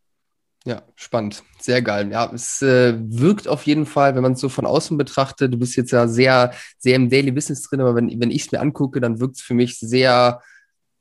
[0.67, 1.43] Ja, spannend.
[1.59, 2.11] Sehr geil.
[2.11, 5.59] Ja, es äh, wirkt auf jeden Fall, wenn man es so von außen betrachtet, du
[5.59, 8.59] bist jetzt ja sehr, sehr im Daily Business drin, aber wenn, wenn ich es mir
[8.59, 10.41] angucke, dann wirkt es für mich sehr,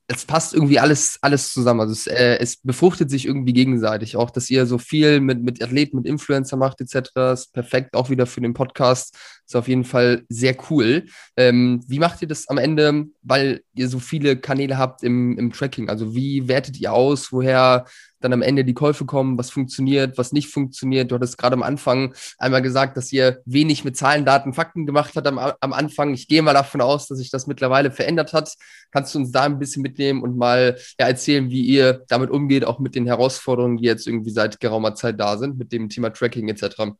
[0.06, 1.80] es passt irgendwie alles, alles zusammen.
[1.80, 4.16] Also es, äh, es befruchtet sich irgendwie gegenseitig.
[4.16, 7.94] Auch, dass ihr so viel mit, mit Athleten, mit Influencer macht, etc., ist perfekt.
[7.94, 9.16] Auch wieder für den Podcast.
[9.46, 11.06] Ist auf jeden Fall sehr cool.
[11.38, 15.52] Ähm, wie macht ihr das am Ende, weil ihr so viele Kanäle habt im, im
[15.52, 15.88] Tracking?
[15.88, 17.86] Also wie wertet ihr aus, woher
[18.24, 21.10] dann am Ende die Käufe kommen, was funktioniert, was nicht funktioniert.
[21.10, 25.12] Du hattest gerade am Anfang einmal gesagt, dass ihr wenig mit Zahlen, Daten, Fakten gemacht
[25.14, 26.14] habt am, am Anfang.
[26.14, 28.54] Ich gehe mal davon aus, dass sich das mittlerweile verändert hat.
[28.90, 32.64] Kannst du uns da ein bisschen mitnehmen und mal ja, erzählen, wie ihr damit umgeht,
[32.64, 36.10] auch mit den Herausforderungen, die jetzt irgendwie seit geraumer Zeit da sind, mit dem Thema
[36.10, 36.94] Tracking etc.?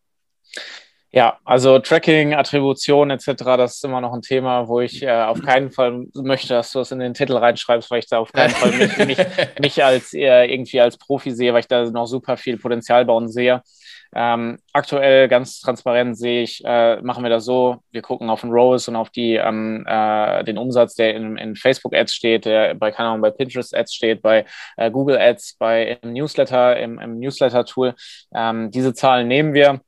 [1.15, 5.41] Ja, also Tracking, Attribution etc., das ist immer noch ein Thema, wo ich äh, auf
[5.43, 8.51] keinen Fall möchte, dass du das in den Titel reinschreibst, weil ich da auf keinen
[8.51, 9.19] Fall mich, mich,
[9.61, 13.13] mich als äh, irgendwie als Profi sehe, weil ich da noch super viel Potenzial bei
[13.13, 13.63] uns sehe.
[14.13, 18.51] Ähm, aktuell ganz transparent sehe ich, äh, machen wir das so, wir gucken auf den
[18.51, 22.91] Rose und auf die, ähm, äh, den Umsatz, der in, in Facebook-Ads steht, der bei,
[22.91, 24.47] keine Ahnung, bei Pinterest-Ads steht, bei
[24.77, 27.95] äh, Google-Ads, bei im Newsletter, im, im Newsletter-Tool.
[28.35, 29.81] Ähm, diese Zahlen nehmen wir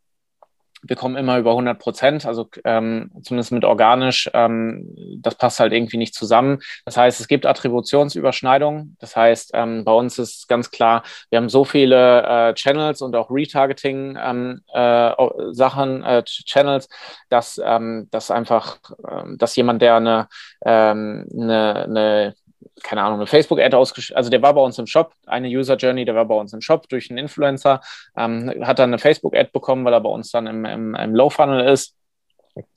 [0.82, 5.72] wir kommen immer über 100 Prozent, also ähm, zumindest mit organisch, ähm, das passt halt
[5.72, 6.60] irgendwie nicht zusammen.
[6.84, 8.96] Das heißt, es gibt Attributionsüberschneidungen.
[9.00, 13.14] Das heißt, ähm, bei uns ist ganz klar, wir haben so viele äh, Channels und
[13.16, 16.88] auch Retargeting ähm, äh, äh, Channels,
[17.28, 20.28] dass, ähm, dass einfach, äh, dass jemand, der eine,
[20.64, 22.34] ähm, eine, eine
[22.82, 26.04] keine Ahnung, eine Facebook-Ad ausgeschrieben, also der war bei uns im Shop, eine User Journey,
[26.04, 27.80] der war bei uns im Shop durch einen Influencer,
[28.16, 31.68] ähm, hat dann eine Facebook-Ad bekommen, weil er bei uns dann im, im, im Low-Funnel
[31.68, 31.95] ist.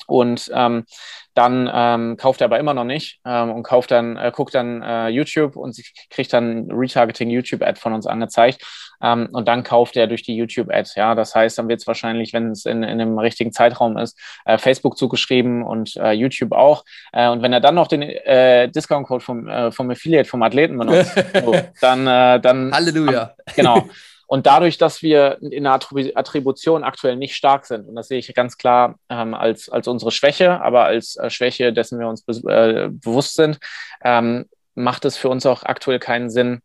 [0.08, 0.86] Und ähm,
[1.36, 4.82] dann ähm, kauft er aber immer noch nicht ähm, und kauft dann, äh, guckt dann
[4.82, 8.62] äh, YouTube und kriegt dann Retargeting YouTube-Ad von uns angezeigt.
[9.02, 10.90] Ähm, und dann kauft er durch die YouTube-Ad.
[10.96, 14.20] Ja, das heißt, dann wird es wahrscheinlich, wenn es in, in einem richtigen Zeitraum ist,
[14.46, 16.84] äh, Facebook zugeschrieben und äh, YouTube auch.
[17.14, 21.14] Äh, und wenn er dann noch den äh, Discount-Code vom, vom Affiliate, vom Athleten benutzt,
[21.44, 22.06] so, dann,
[22.42, 22.74] dann.
[22.74, 23.36] Halleluja.
[23.56, 23.88] Genau.
[24.30, 28.32] Und dadurch, dass wir in der Attribution aktuell nicht stark sind, und das sehe ich
[28.36, 32.34] ganz klar ähm, als, als unsere Schwäche, aber als äh, Schwäche, dessen wir uns be
[32.48, 33.58] äh, bewusst sind,
[34.04, 36.62] ähm, macht es für uns auch aktuell keinen Sinn,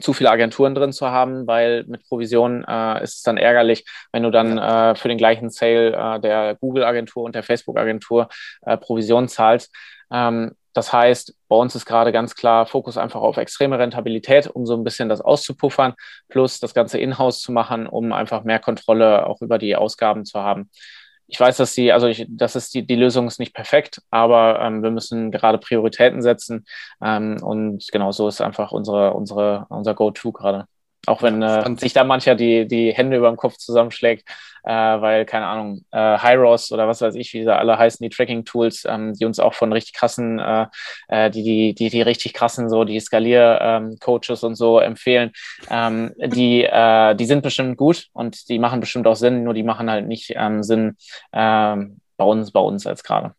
[0.00, 4.24] zu viele Agenturen drin zu haben, weil mit Provision äh, ist es dann ärgerlich, wenn
[4.24, 8.28] du dann äh, für den gleichen Sale äh, der Google-Agentur und der Facebook-Agentur
[8.62, 9.72] äh, Provision zahlst.
[10.10, 14.66] Ähm, das heißt, bei uns ist gerade ganz klar Fokus einfach auf extreme Rentabilität, um
[14.66, 15.94] so ein bisschen das auszupuffern,
[16.28, 20.40] plus das Ganze in-house zu machen, um einfach mehr Kontrolle auch über die Ausgaben zu
[20.40, 20.70] haben.
[21.28, 24.60] ich weiß, dass die, also ich, das ist die, die Lösung ist nicht perfekt, aber
[24.60, 26.66] ähm, wir müssen gerade Prioritäten setzen.
[27.02, 30.66] Ähm, und genau so ist einfach unsere, unsere, unser Go-To gerade.
[31.06, 34.28] Auch wenn äh, sich da mancher die, die Hände über dem Kopf zusammenschlägt,
[34.62, 38.08] äh, weil, keine Ahnung, äh, Hyros oder was weiß ich, wie sie alle heißen, die
[38.08, 40.66] Tracking-Tools, ähm, die uns auch von richtig krassen, äh,
[41.08, 45.32] äh die, die, die, die richtig krassen, so die Skalier-Coaches ähm, und so empfehlen,
[45.70, 49.64] ähm, die, äh, die sind bestimmt gut und die machen bestimmt auch Sinn, nur die
[49.64, 50.96] machen halt nicht ähm, Sinn
[51.32, 53.34] ähm, bei uns, bei uns als gerade.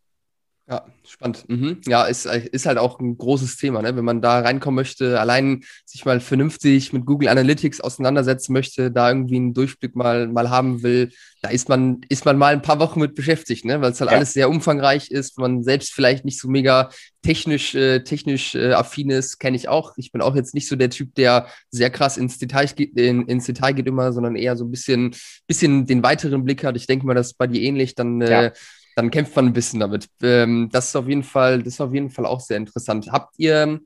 [0.65, 1.43] Ja, spannend.
[1.49, 1.81] Mhm.
[1.87, 3.97] Ja, ist, ist halt auch ein großes Thema, ne?
[3.97, 9.09] wenn man da reinkommen möchte, allein sich mal vernünftig mit Google Analytics auseinandersetzen möchte, da
[9.09, 11.11] irgendwie einen Durchblick mal, mal haben will,
[11.41, 13.81] da ist man, ist man mal ein paar Wochen mit beschäftigt, ne?
[13.81, 14.15] weil es halt ja.
[14.15, 16.89] alles sehr umfangreich ist, man selbst vielleicht nicht so mega
[17.23, 19.97] technisch, äh, technisch äh, affin ist, kenne ich auch.
[19.97, 23.27] Ich bin auch jetzt nicht so der Typ, der sehr krass ins Detail, geht, in,
[23.27, 25.13] ins Detail geht immer, sondern eher so ein bisschen,
[25.45, 26.77] bisschen den weiteren Blick hat.
[26.77, 28.51] Ich denke mal, das ist bei dir ähnlich, dann äh, ja
[28.95, 30.07] dann kämpft man ein bisschen damit.
[30.21, 33.11] Ähm, das ist auf jeden Fall, das ist auf jeden Fall auch sehr interessant.
[33.11, 33.79] Habt ihr,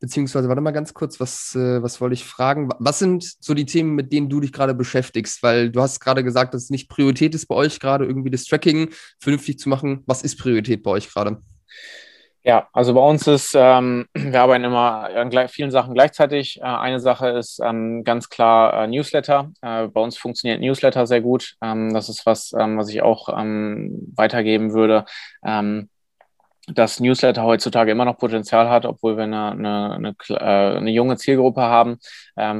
[0.00, 2.68] beziehungsweise, warte mal ganz kurz, was, äh, was wollte ich fragen?
[2.78, 5.42] Was sind so die Themen, mit denen du dich gerade beschäftigst?
[5.42, 8.44] Weil du hast gerade gesagt, dass es nicht Priorität ist bei euch gerade, irgendwie das
[8.44, 8.90] Tracking
[9.20, 10.02] vernünftig zu machen.
[10.06, 11.42] Was ist Priorität bei euch gerade?
[12.46, 16.60] Ja, also bei uns ist, ähm, wir arbeiten immer an vielen Sachen gleichzeitig.
[16.60, 19.50] Äh, eine Sache ist ähm, ganz klar äh, Newsletter.
[19.62, 21.54] Äh, bei uns funktioniert Newsletter sehr gut.
[21.62, 25.06] Ähm, das ist was, ähm, was ich auch ähm, weitergeben würde.
[25.44, 25.88] Ähm,
[26.66, 31.18] dass Newsletter heutzutage immer noch Potenzial hat, obwohl wir eine, eine, eine, äh, eine junge
[31.18, 31.98] Zielgruppe haben,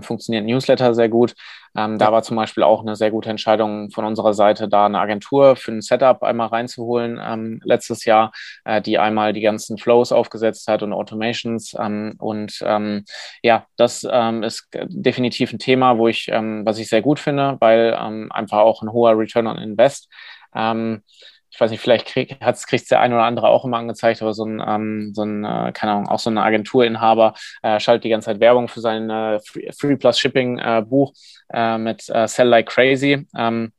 [0.03, 1.35] funktioniert Newsletter sehr gut.
[1.77, 5.01] Ähm, da war zum Beispiel auch eine sehr gute Entscheidung von unserer Seite, da eine
[5.01, 8.33] Agentur für ein Setup einmal reinzuholen ähm, letztes Jahr,
[8.65, 11.77] äh, die einmal die ganzen Flows aufgesetzt hat und Automations.
[11.79, 13.05] Ähm, und ähm,
[13.43, 17.57] ja, das ähm, ist definitiv ein Thema, wo ich, ähm, was ich sehr gut finde,
[17.61, 20.09] weil einfach auch ein hoher Return on Invest.
[21.55, 22.37] Ich weiß nicht, vielleicht krieg,
[22.67, 25.71] kriegt der eine oder andere auch immer angezeigt, aber so ein, ähm, so ein äh,
[25.73, 29.39] keine Ahnung, auch so ein Agenturinhaber äh, schaltet die ganze Zeit Werbung für sein äh,
[29.39, 31.13] Free, Free, Plus Shipping äh, Buch
[31.53, 33.27] äh, mit äh, Sell Like Crazy.
[33.37, 33.73] Ähm,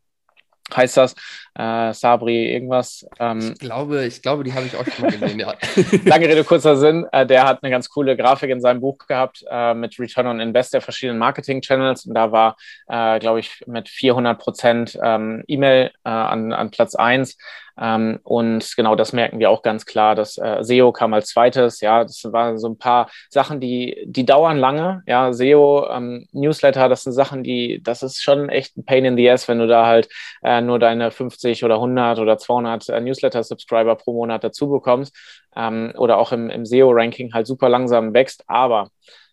[0.74, 1.16] heißt das.
[1.58, 3.08] Äh, Sabri irgendwas.
[3.20, 5.54] Ähm, ich glaube, ich glaube, die habe ich auch schon mal gesehen, ja.
[6.06, 7.06] Lange Rede, kurzer Sinn.
[7.12, 10.40] Äh, der hat eine ganz coole Grafik in seinem Buch gehabt äh, mit Return on
[10.42, 12.06] Invest der verschiedenen Marketing-Channels.
[12.06, 16.96] Und da war, äh, glaube ich, mit 400 Prozent ähm, E-Mail äh, an, an Platz
[16.96, 17.38] eins
[17.78, 21.82] ähm, und genau das merken wir auch ganz klar, dass äh, SEO kam als zweites.
[21.82, 25.04] Ja, das waren so ein paar Sachen, die, die dauern lange.
[25.08, 29.18] Ja, SEO, ähm, Newsletter, das sind Sachen, die, das ist schon echt ein Pain in
[29.18, 30.08] the ass, wenn du da halt
[30.44, 35.16] äh, nur deine 50 oder 100 oder 200 äh, Newsletter-Subscriber pro Monat dazu bekommst
[35.56, 38.44] ähm, oder auch im, im SEO-Ranking halt super langsam wächst.
[38.48, 38.90] Aber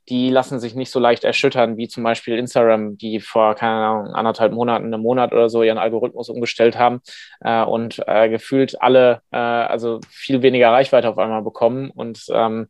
[0.09, 4.15] die lassen sich nicht so leicht erschüttern, wie zum Beispiel Instagram, die vor, keine Ahnung,
[4.15, 7.01] anderthalb Monaten, einem Monat oder so ihren Algorithmus umgestellt haben
[7.41, 12.69] äh, und äh, gefühlt alle, äh, also viel weniger Reichweite auf einmal bekommen und ähm,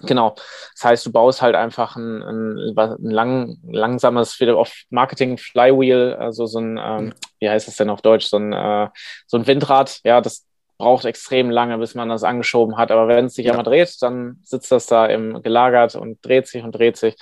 [0.00, 0.34] Genau.
[0.74, 4.38] Das heißt, du baust halt einfach ein, ein, ein lang, langsames
[4.90, 8.88] Marketing-Flywheel, also so ein, ähm, wie heißt es denn auf Deutsch, so ein, äh,
[9.26, 10.46] so ein Windrad, ja, das
[10.78, 12.90] braucht extrem lange, bis man das angeschoben hat.
[12.90, 13.52] Aber wenn es sich ja.
[13.52, 17.16] einmal dreht, dann sitzt das da im gelagert und dreht sich und dreht sich.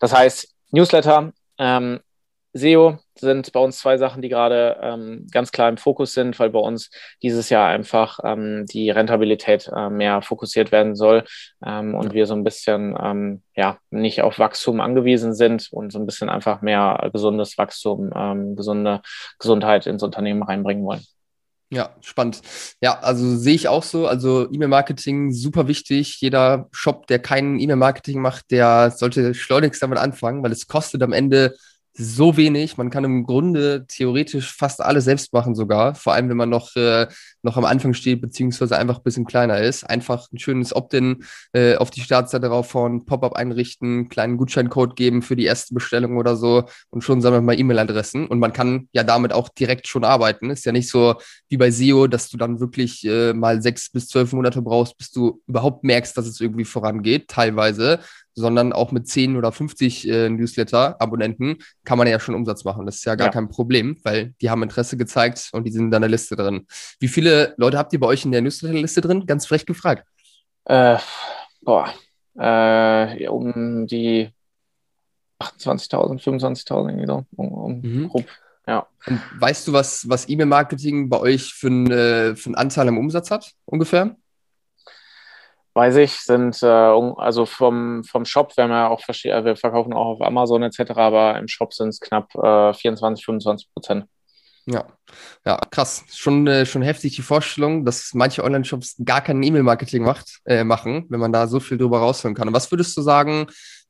[0.00, 2.00] Das heißt, Newsletter, ähm,
[2.56, 6.50] SEO sind bei uns zwei Sachen, die gerade ähm, ganz klar im Fokus sind, weil
[6.50, 6.90] bei uns
[7.22, 11.24] dieses Jahr einfach ähm, die Rentabilität äh, mehr fokussiert werden soll
[11.64, 15.98] ähm, und wir so ein bisschen ähm, ja nicht auf Wachstum angewiesen sind und so
[15.98, 19.00] ein bisschen einfach mehr gesundes Wachstum, ähm, gesunde
[19.38, 21.02] Gesundheit ins Unternehmen reinbringen wollen.
[21.70, 22.42] Ja, spannend.
[22.80, 24.06] Ja, also sehe ich auch so.
[24.06, 26.20] Also E-Mail-Marketing super wichtig.
[26.20, 31.12] Jeder Shop, der kein E-Mail-Marketing macht, der sollte schleunigst damit anfangen, weil es kostet am
[31.12, 31.56] Ende
[31.98, 32.76] so wenig.
[32.76, 35.94] Man kann im Grunde theoretisch fast alles selbst machen sogar.
[35.94, 37.06] Vor allem, wenn man noch, äh,
[37.42, 39.84] noch am Anfang steht, beziehungsweise einfach ein bisschen kleiner ist.
[39.84, 45.36] Einfach ein schönes Opt-in äh, auf die Startseite raufhauen, Pop-up einrichten, kleinen Gutscheincode geben für
[45.36, 48.26] die erste Bestellung oder so und schon sammeln wir mal E-Mail-Adressen.
[48.26, 50.50] Und man kann ja damit auch direkt schon arbeiten.
[50.50, 51.14] Ist ja nicht so
[51.48, 55.10] wie bei SEO, dass du dann wirklich äh, mal sechs bis zwölf Monate brauchst, bis
[55.10, 58.00] du überhaupt merkst, dass es irgendwie vorangeht, teilweise
[58.36, 62.84] sondern auch mit 10 oder 50 äh, Newsletter-Abonnenten kann man ja schon Umsatz machen.
[62.84, 63.32] Das ist ja gar ja.
[63.32, 66.66] kein Problem, weil die haben Interesse gezeigt und die sind in deiner Liste drin.
[67.00, 69.26] Wie viele Leute habt ihr bei euch in der Newsletter-Liste drin?
[69.26, 70.06] Ganz frech gefragt.
[70.66, 70.98] Äh,
[71.62, 71.88] boah,
[72.38, 74.28] äh, um die
[75.40, 77.24] 28.000, 25.000 irgendwie so.
[77.36, 78.08] Um, um mhm.
[78.08, 78.26] grob.
[78.66, 78.86] Ja.
[79.06, 82.98] Und weißt du, was, was E-Mail-Marketing bei euch für, ein, äh, für einen Anteil am
[82.98, 84.16] Umsatz hat, ungefähr?
[85.76, 89.92] Weiß ich, sind äh, also vom, vom Shop, wir haben ja auch verschiedene, wir verkaufen
[89.92, 94.06] auch auf Amazon etc., aber im Shop sind es knapp äh, 24, 25 Prozent.
[94.64, 94.84] Ja,
[95.44, 96.04] ja, krass.
[96.10, 100.10] Schon, äh, schon heftig die Vorstellung, dass manche Online-Shops gar kein E-Mail-Marketing
[100.46, 102.48] äh, machen, wenn man da so viel drüber rausholen kann.
[102.48, 103.46] Und was würdest du sagen,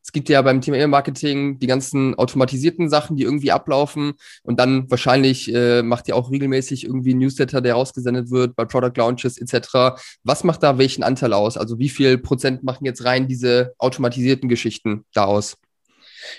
[0.06, 4.12] es gibt ja beim Thema E-Mail-Marketing die ganzen automatisierten Sachen, die irgendwie ablaufen
[4.44, 8.64] und dann wahrscheinlich äh, macht ihr auch regelmäßig irgendwie ein Newsletter, der ausgesendet wird bei
[8.64, 9.98] Product Launches etc.
[10.22, 11.56] Was macht da welchen Anteil aus?
[11.56, 15.56] Also wie viel Prozent machen jetzt rein diese automatisierten Geschichten da aus?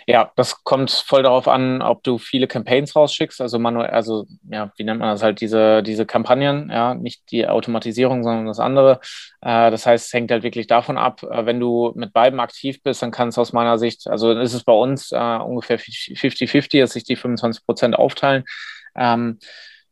[0.08, 4.72] Ja, das kommt voll darauf an, ob du viele Campaigns rausschickst, also manuell, also ja,
[4.78, 9.00] wie nennt man das halt, diese, diese Kampagnen, ja, nicht die Automatisierung, sondern das andere.
[9.42, 12.82] Äh, das heißt, es hängt halt wirklich davon ab, äh, wenn du mit beiden aktiv
[12.84, 16.80] bist, dann kann es aus meiner Sicht, also ist es bei uns äh, ungefähr 50-50,
[16.82, 18.44] dass sich die 25 Prozent aufteilen.
[18.96, 19.40] Ähm,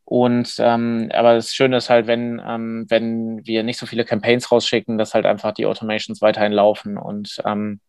[0.04, 4.52] und ähm, aber das Schöne ist halt, wenn, ähm, wenn wir nicht so viele Campaigns
[4.52, 6.96] rausschicken, dass halt einfach die Automations weiterhin laufen.
[6.96, 7.80] Und ähm,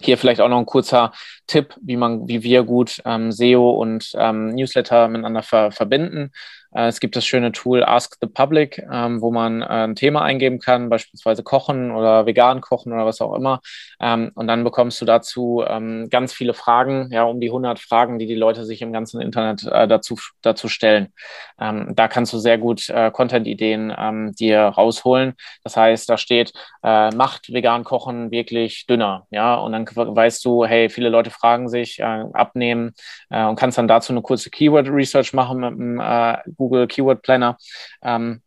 [0.00, 1.12] hier vielleicht auch noch ein kurzer
[1.46, 6.30] Tipp, wie man, wie wir gut ähm, SEO und ähm, Newsletter miteinander ver verbinden.
[6.72, 10.22] Äh, es gibt das schöne Tool Ask the Public, ähm, wo man äh, ein Thema
[10.22, 13.60] eingeben kann, beispielsweise Kochen oder vegan kochen oder was auch immer.
[14.00, 18.18] Ähm, und dann bekommst du dazu ähm, ganz viele Fragen, ja, um die 100 Fragen,
[18.18, 21.08] die die Leute sich im ganzen Internet äh, dazu, dazu stellen.
[21.60, 25.34] Ähm, da kannst du sehr gut äh, Content-Ideen ähm, dir rausholen.
[25.64, 26.52] Das heißt, da steht,
[26.82, 31.68] äh, macht vegan kochen wirklich dünner, ja, und dann weißt du, hey, viele Leute fragen
[31.68, 32.92] sich, äh, abnehmen
[33.30, 36.00] und kannst dann dazu eine kurze Keyword-Research machen mit einem
[36.58, 37.56] Google Keyword Planner.
[38.02, 38.42] Ähm,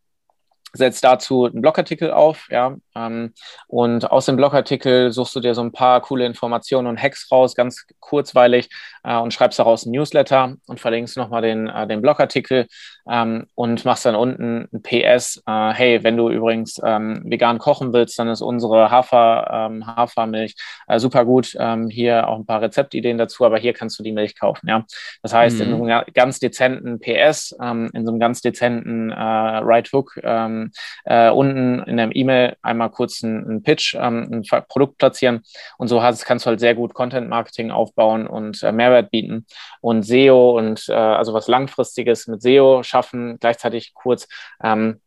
[0.72, 5.72] setzt dazu einen Blogartikel auf, ja, und aus dem Blogartikel suchst du dir so ein
[5.72, 8.68] paar coole Informationen und Hacks raus, ganz kurzweilig,
[9.04, 12.66] äh, und schreibst daraus ein Newsletter und verlinkst nochmal den, äh, den Blogartikel
[13.10, 17.92] ähm, und machst dann unten ein PS, äh, hey, wenn du übrigens ähm, vegan kochen
[17.92, 20.54] willst, dann ist unsere Hafer, ähm, Hafermilch
[20.96, 21.56] super gut.
[21.58, 24.84] Ähm, hier auch ein paar Rezeptideen dazu, aber hier kannst du die Milch kaufen, ja.
[25.22, 25.62] Das heißt, mhm.
[25.62, 30.70] in so einem ganz dezenten PS, ähm, in so einem ganz dezenten Right Hook, ähm,
[31.04, 35.42] unten in der E-Mail einmal kurz einen, einen Pitch, ähm, ein Produkt platzieren.
[35.78, 39.46] Und so hast, kannst du halt sehr gut Content-Marketing aufbauen und äh, Mehrwert bieten.
[39.80, 44.28] Und SEO und äh, also was Langfristiges mit SEO schaffen, gleichzeitig kurz
[44.62, 45.00] ähm,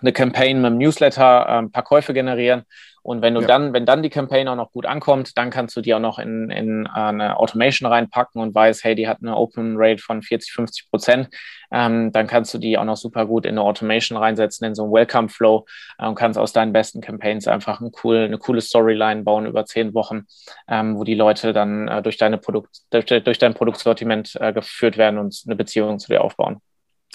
[0.00, 2.64] eine Campaign mit einem Newsletter, äh, ein paar Käufe generieren
[3.02, 3.46] und wenn du ja.
[3.46, 6.18] dann, wenn dann die Campaign auch noch gut ankommt, dann kannst du die auch noch
[6.18, 10.22] in, in äh, eine Automation reinpacken und weißt, hey, die hat eine Open Rate von
[10.22, 11.28] 40, 50 Prozent.
[11.72, 14.84] Ähm, dann kannst du die auch noch super gut in eine Automation reinsetzen, in so
[14.84, 15.64] einen Welcome Flow
[15.98, 19.64] äh, und kannst aus deinen besten Campaigns einfach ein cool, eine coole Storyline bauen über
[19.64, 20.26] zehn Wochen,
[20.68, 24.98] ähm, wo die Leute dann äh, durch, deine Produkt, durch, durch dein Produktsortiment äh, geführt
[24.98, 26.60] werden und eine Beziehung zu dir aufbauen.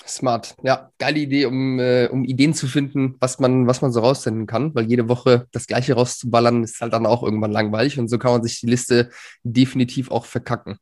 [0.05, 0.55] Smart.
[0.63, 4.45] Ja, geile Idee, um, äh, um Ideen zu finden, was man, was man so raussenden
[4.45, 8.17] kann, weil jede Woche das Gleiche rauszuballern ist halt dann auch irgendwann langweilig und so
[8.17, 9.09] kann man sich die Liste
[9.43, 10.77] definitiv auch verkacken.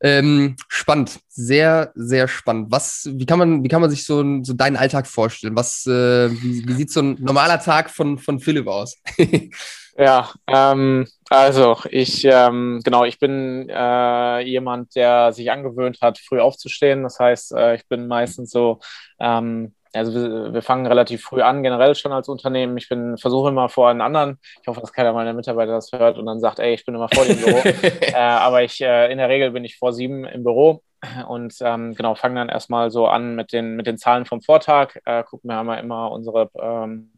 [0.00, 2.70] Ähm, spannend, sehr, sehr spannend.
[2.70, 5.56] Was, wie kann man, wie kann man sich so, so deinen Alltag vorstellen?
[5.56, 8.96] Was, äh, wie, wie sieht so ein normaler Tag von, von Philipp aus?
[9.96, 16.40] Ja, ähm, also ich, ähm, genau, ich bin äh, jemand, der sich angewöhnt hat, früh
[16.40, 17.04] aufzustehen.
[17.04, 18.80] Das heißt, äh, ich bin meistens so,
[19.20, 22.76] ähm, also wir, wir, fangen relativ früh an, generell schon als Unternehmen.
[22.76, 26.18] Ich bin, versuche immer vor einen anderen, ich hoffe, dass keiner meiner Mitarbeiter das hört
[26.18, 27.58] und dann sagt, ey, ich bin immer vor dem Büro.
[28.00, 30.82] äh, aber ich, äh, in der Regel bin ich vor sieben im Büro
[31.28, 34.96] und ähm, genau, fange dann erstmal so an mit den, mit den Zahlen vom Vortag,
[35.04, 37.12] äh, gucken mir einmal immer unsere ähm,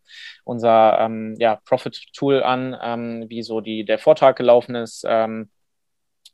[0.45, 5.05] unser ähm, ja, Profit-Tool an, ähm, wie so die, der Vortag gelaufen ist.
[5.07, 5.51] Ähm,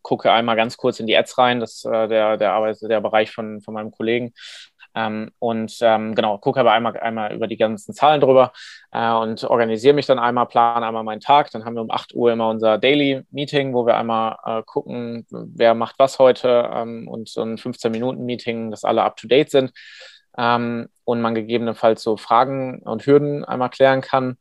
[0.02, 3.00] gucke einmal ganz kurz in die Ads rein, das ist äh, der, der, Arbeit, der
[3.00, 4.32] Bereich von, von meinem Kollegen.
[4.94, 8.52] Ähm, und ähm, genau, gucke aber einmal, einmal über die ganzen Zahlen drüber
[8.92, 11.50] äh, und organisiere mich dann einmal, plane einmal meinen Tag.
[11.50, 15.26] Dann haben wir um 8 Uhr immer unser Daily Meeting, wo wir einmal äh, gucken,
[15.30, 19.72] wer macht was heute ähm, und so ein 15-Minuten-Meeting, dass alle up to date sind
[20.36, 24.36] ähm, und man gegebenenfalls so Fragen und Hürden einmal klären kann.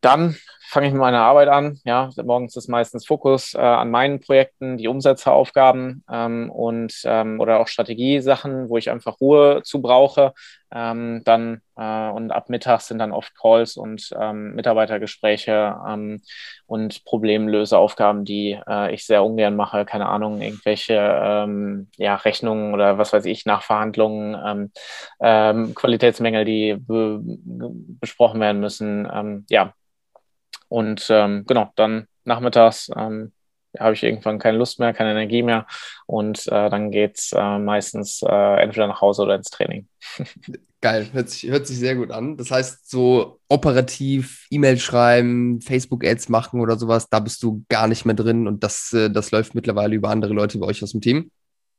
[0.00, 0.36] Dann
[0.68, 1.78] fange ich mit meiner Arbeit an.
[1.84, 7.60] Ja, morgens ist meistens Fokus äh, an meinen Projekten, die Umsetzeraufgaben ähm, und ähm, oder
[7.60, 10.34] auch Strategiesachen, wo ich einfach Ruhe zu brauche.
[10.74, 16.20] Ähm, dann äh, und ab Mittags sind dann oft Calls und ähm, Mitarbeitergespräche ähm,
[16.66, 19.84] und Problemlöseaufgaben, die äh, ich sehr ungern mache.
[19.84, 24.72] Keine Ahnung, irgendwelche ähm, ja, Rechnungen oder was weiß ich, Nachverhandlungen,
[25.18, 27.20] Qualitätsmängel, die be
[28.00, 29.44] besprochen werden müssen.
[29.48, 29.72] ja,
[30.68, 33.32] und ähm, genau, dann nachmittags ähm,
[33.78, 35.66] habe ich irgendwann keine Lust mehr, keine Energie mehr
[36.06, 39.86] und äh, dann geht es äh, meistens äh, entweder nach Hause oder ins Training.
[40.82, 42.36] Geil, hört sich, hört sich sehr gut an.
[42.36, 48.04] Das heißt, so operativ E-Mail schreiben, Facebook-Ads machen oder sowas, da bist du gar nicht
[48.04, 51.00] mehr drin und das, äh, das läuft mittlerweile über andere Leute bei euch aus dem
[51.00, 51.30] Team.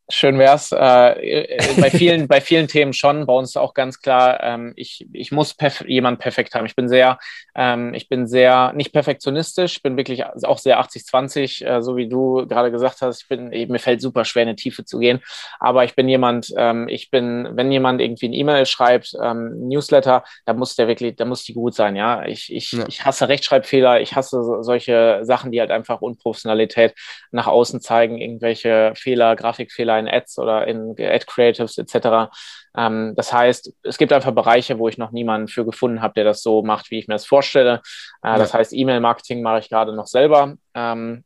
[0.10, 0.72] Schön wär's.
[0.72, 3.26] Äh, äh, bei, vielen, bei vielen Themen schon.
[3.26, 6.66] Bei uns auch ganz klar, ähm, ich, ich muss perf jemand perfekt haben.
[6.66, 7.20] Ich bin sehr,
[7.56, 12.48] ähm, ich bin sehr nicht perfektionistisch, bin wirklich auch sehr 80-20, äh, so wie du
[12.48, 13.24] gerade gesagt hast.
[13.24, 15.20] Ich bin, mir fällt super schwer, in die Tiefe zu gehen.
[15.60, 20.24] Aber ich bin jemand, ähm, ich bin, wenn jemand irgendwie ein E-Mail schreibt, ähm, Newsletter,
[20.46, 21.98] da muss der wirklich, da muss die gut sein.
[21.98, 22.86] Ja, ich, ich, ja.
[22.88, 26.94] ich hasse Rechtschreibfehler, ich hasse solche Sachen, die halt einfach Unprofessionalität
[27.32, 32.32] nach außen zeigen, irgendwelche Fehler, Grafikfehler in Ads oder in Ad Creatives etc.
[32.76, 36.24] Ähm, das heißt, es gibt einfach Bereiche, wo ich noch niemanden für gefunden habe, der
[36.24, 37.82] das so macht, wie ich mir das vorstelle.
[38.24, 38.38] Äh, ja.
[38.38, 40.56] Das heißt, E-Mail-Marketing mache ich gerade noch selber.
[40.74, 41.24] Ähm,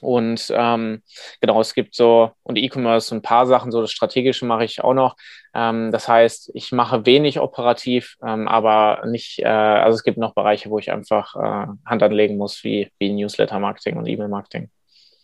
[0.00, 1.02] und ähm,
[1.40, 4.92] genau, es gibt so, und E-Commerce, ein paar Sachen, so das Strategische mache ich auch
[4.92, 5.16] noch.
[5.54, 10.34] Ähm, das heißt, ich mache wenig operativ, ähm, aber nicht, äh, also es gibt noch
[10.34, 14.70] Bereiche, wo ich einfach äh, Hand anlegen muss, wie, wie Newsletter-Marketing und E-Mail-Marketing.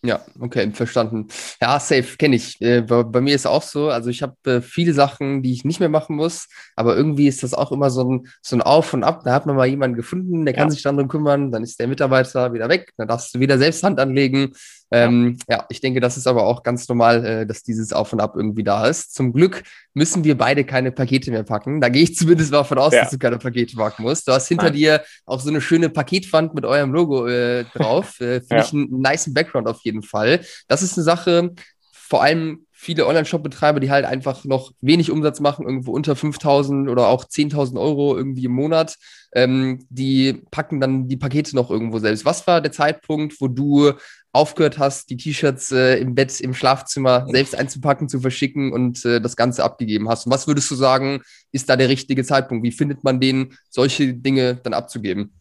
[0.05, 1.29] Ja, okay, verstanden.
[1.61, 2.61] Ja, safe, kenne ich.
[2.61, 5.65] Äh, bei, bei, mir ist auch so, also ich habe äh, viele Sachen, die ich
[5.65, 8.93] nicht mehr machen muss, aber irgendwie ist das auch immer so ein, so ein Auf
[8.95, 9.23] und Ab.
[9.25, 10.61] Da hat man mal jemanden gefunden, der ja.
[10.61, 13.59] kann sich dann drum kümmern, dann ist der Mitarbeiter wieder weg, dann darfst du wieder
[13.59, 14.53] selbst Hand anlegen.
[14.93, 15.59] Ähm, ja.
[15.59, 15.67] ja.
[15.69, 18.63] ich denke, das ist aber auch ganz normal, äh, dass dieses Auf und Ab irgendwie
[18.63, 19.15] da ist.
[19.15, 19.63] Zum Glück
[19.95, 21.81] müssen wir beide keine Pakete mehr packen.
[21.81, 23.03] Da gehe ich zumindest mal davon aus, ja.
[23.03, 24.29] dass du keine Pakete packen musst.
[24.29, 24.75] Du hast hinter Nein.
[24.75, 28.15] dir auch so eine schöne Paketwand mit eurem Logo äh, drauf.
[28.21, 28.65] äh, Finde ja.
[28.65, 30.41] ich einen nice Background auf jeden Fall.
[30.69, 31.55] Das ist eine Sache,
[31.93, 37.07] vor allem viele Online-Shop-Betreiber, die halt einfach noch wenig Umsatz machen, irgendwo unter 5000 oder
[37.07, 38.97] auch 10.000 Euro irgendwie im Monat,
[39.35, 42.25] ähm, die packen dann die Pakete noch irgendwo selbst.
[42.25, 43.93] Was war der Zeitpunkt, wo du
[44.33, 49.21] aufgehört hast, die T-Shirts äh, im Bett, im Schlafzimmer selbst einzupacken, zu verschicken und äh,
[49.21, 50.27] das Ganze abgegeben hast.
[50.27, 51.23] Und was würdest du sagen,
[51.53, 52.65] ist da der richtige Zeitpunkt?
[52.65, 55.35] Wie findet man den, solche Dinge dann abzugeben?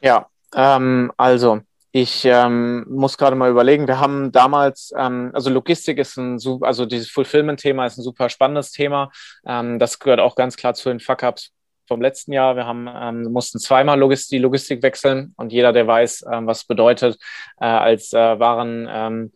[0.00, 1.60] Ja, ähm, also
[1.94, 6.66] ich ähm, muss gerade mal überlegen, wir haben damals, ähm, also Logistik ist ein super,
[6.66, 9.10] also dieses Fulfillment-Thema ist ein super spannendes Thema.
[9.46, 11.52] Ähm, das gehört auch ganz klar zu den Fuck-Ups
[11.92, 12.56] vom letzten Jahr.
[12.56, 16.64] Wir haben, ähm, mussten zweimal Logist die Logistik wechseln und jeder, der weiß, ähm, was
[16.64, 17.18] bedeutet,
[17.60, 19.32] äh, als äh, Waren ähm,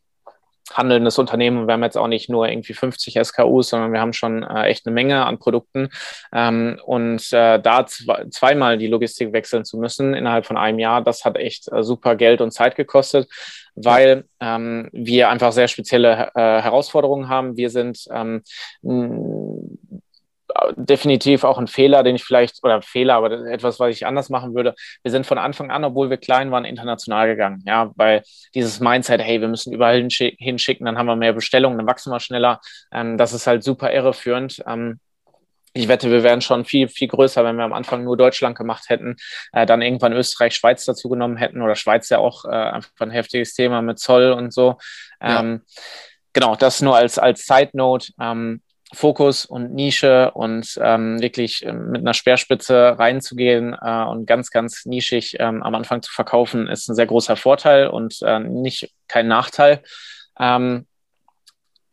[0.73, 1.67] handelndes Unternehmen.
[1.67, 4.87] Wir haben jetzt auch nicht nur irgendwie 50 SKUs, sondern wir haben schon äh, echt
[4.87, 5.91] eine Menge an Produkten.
[6.33, 11.25] Ähm, und äh, da zweimal die Logistik wechseln zu müssen innerhalb von einem Jahr, das
[11.25, 13.29] hat echt äh, super Geld und Zeit gekostet,
[13.75, 17.57] weil ähm, wir einfach sehr spezielle äh, Herausforderungen haben.
[17.57, 18.43] Wir sind ähm,
[20.77, 24.55] definitiv auch ein Fehler, den ich vielleicht, oder Fehler, aber etwas, was ich anders machen
[24.55, 24.75] würde.
[25.03, 27.63] Wir sind von Anfang an, obwohl wir klein waren, international gegangen.
[27.67, 28.23] Ja, weil
[28.55, 32.21] dieses Mindset, hey, wir müssen überall hinschicken, dann haben wir mehr Bestellungen, dann wachsen wir
[32.21, 32.61] schneller.
[32.93, 34.63] Ähm, das ist halt super irreführend.
[34.67, 35.01] Ähm,
[35.77, 38.89] ich wette, wir wären schon viel, viel größer, wenn wir am Anfang nur Deutschland gemacht
[38.89, 39.17] hätten,
[39.53, 43.11] äh, dann irgendwann Österreich, Schweiz dazu genommen hätten oder Schweiz ja auch äh, einfach ein
[43.11, 44.79] heftiges Thema mit Zoll und so.
[45.21, 45.83] Ähm, ja.
[46.33, 48.13] Genau, das nur als, als Side Note.
[48.21, 48.61] Ähm,
[48.93, 54.87] Fokus und Nische und ähm, wirklich ähm, mit einer Speerspitze reinzugehen äh, und ganz, ganz
[54.87, 59.27] nischig ähm, am Anfang zu verkaufen, ist ein sehr großer Vorteil und äh, nicht kein
[59.27, 59.83] Nachteil.
[60.39, 60.87] Ähm,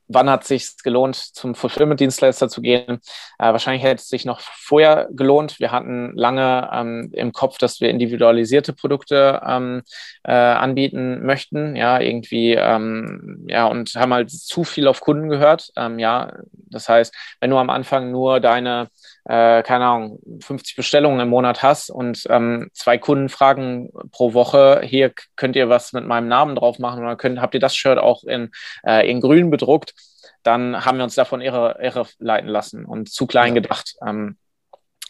[0.08, 2.99] wann hat es sich gelohnt, zum Fulfillment-Dienstleister zu gehen?
[3.39, 5.60] Äh, wahrscheinlich hätte es sich noch vorher gelohnt.
[5.60, 9.84] Wir hatten lange ähm, im Kopf, dass wir individualisierte Produkte ähm,
[10.24, 15.72] äh, anbieten möchten, ja, irgendwie, ähm, ja, und haben halt zu viel auf Kunden gehört.
[15.76, 18.89] Ähm, ja, das heißt, wenn du am Anfang nur deine
[19.26, 24.82] äh, keine Ahnung, 50 Bestellungen im Monat hast und ähm, zwei Kunden fragen pro Woche,
[24.84, 27.97] hier könnt ihr was mit meinem Namen drauf machen oder könnt, habt ihr das Shirt
[27.97, 28.51] auch in,
[28.86, 29.93] äh, in grün bedruckt,
[30.43, 33.61] dann haben wir uns davon irre, irre leiten lassen und zu klein ja.
[33.61, 34.38] gedacht, ähm,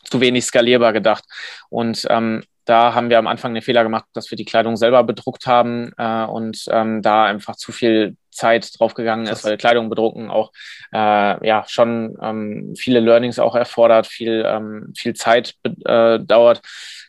[0.03, 1.23] zu wenig skalierbar gedacht.
[1.69, 5.03] Und ähm, da haben wir am Anfang den Fehler gemacht, dass wir die Kleidung selber
[5.03, 10.29] bedruckt haben äh, und ähm, da einfach zu viel Zeit draufgegangen ist, weil Kleidung bedrucken
[10.29, 10.51] auch
[10.93, 15.55] äh, ja schon ähm, viele Learnings auch erfordert, viel, ähm, viel Zeit
[15.85, 16.61] äh, dauert.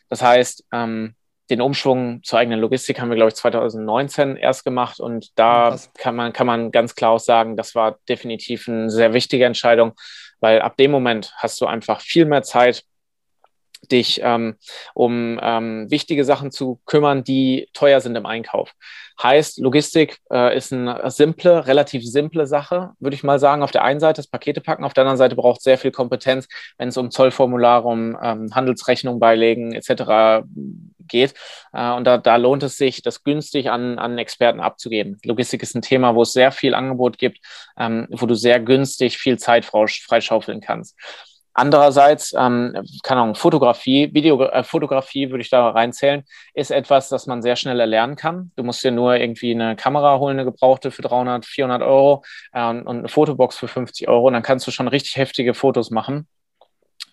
[0.09, 1.15] Das heißt, ähm,
[1.49, 6.15] den Umschwung zur eigenen Logistik haben wir, glaube ich, 2019 erst gemacht und da kann
[6.15, 9.93] man, kann man ganz klar auch sagen, das war definitiv eine sehr wichtige Entscheidung,
[10.39, 12.83] weil ab dem Moment hast du einfach viel mehr Zeit,
[13.87, 14.55] dich ähm,
[14.93, 18.73] um ähm, wichtige Sachen zu kümmern, die teuer sind im Einkauf.
[19.21, 23.63] Heißt, Logistik äh, ist eine simple, relativ simple Sache, würde ich mal sagen.
[23.63, 26.49] Auf der einen Seite das Pakete packen, auf der anderen Seite braucht sehr viel Kompetenz,
[26.77, 30.45] wenn es um Zollformulare, um ähm, Handelsrechnung beilegen etc.
[31.07, 31.33] geht.
[31.71, 35.17] Äh, und da, da lohnt es sich, das günstig an, an Experten abzugeben.
[35.23, 37.39] Logistik ist ein Thema, wo es sehr viel Angebot gibt,
[37.77, 40.97] ähm, wo du sehr günstig viel Zeit freischaufeln kannst.
[41.57, 47.27] Andererseits, ähm, keine Ahnung, Fotografie, Video, äh, Fotografie würde ich da reinzählen, ist etwas, das
[47.27, 48.51] man sehr schnell erlernen kann.
[48.57, 52.67] Du musst dir nur irgendwie eine Kamera holen, eine gebrauchte für 300, 400 Euro äh,
[52.67, 54.27] und, eine Fotobox für 50 Euro.
[54.27, 56.27] Und dann kannst du schon richtig heftige Fotos machen.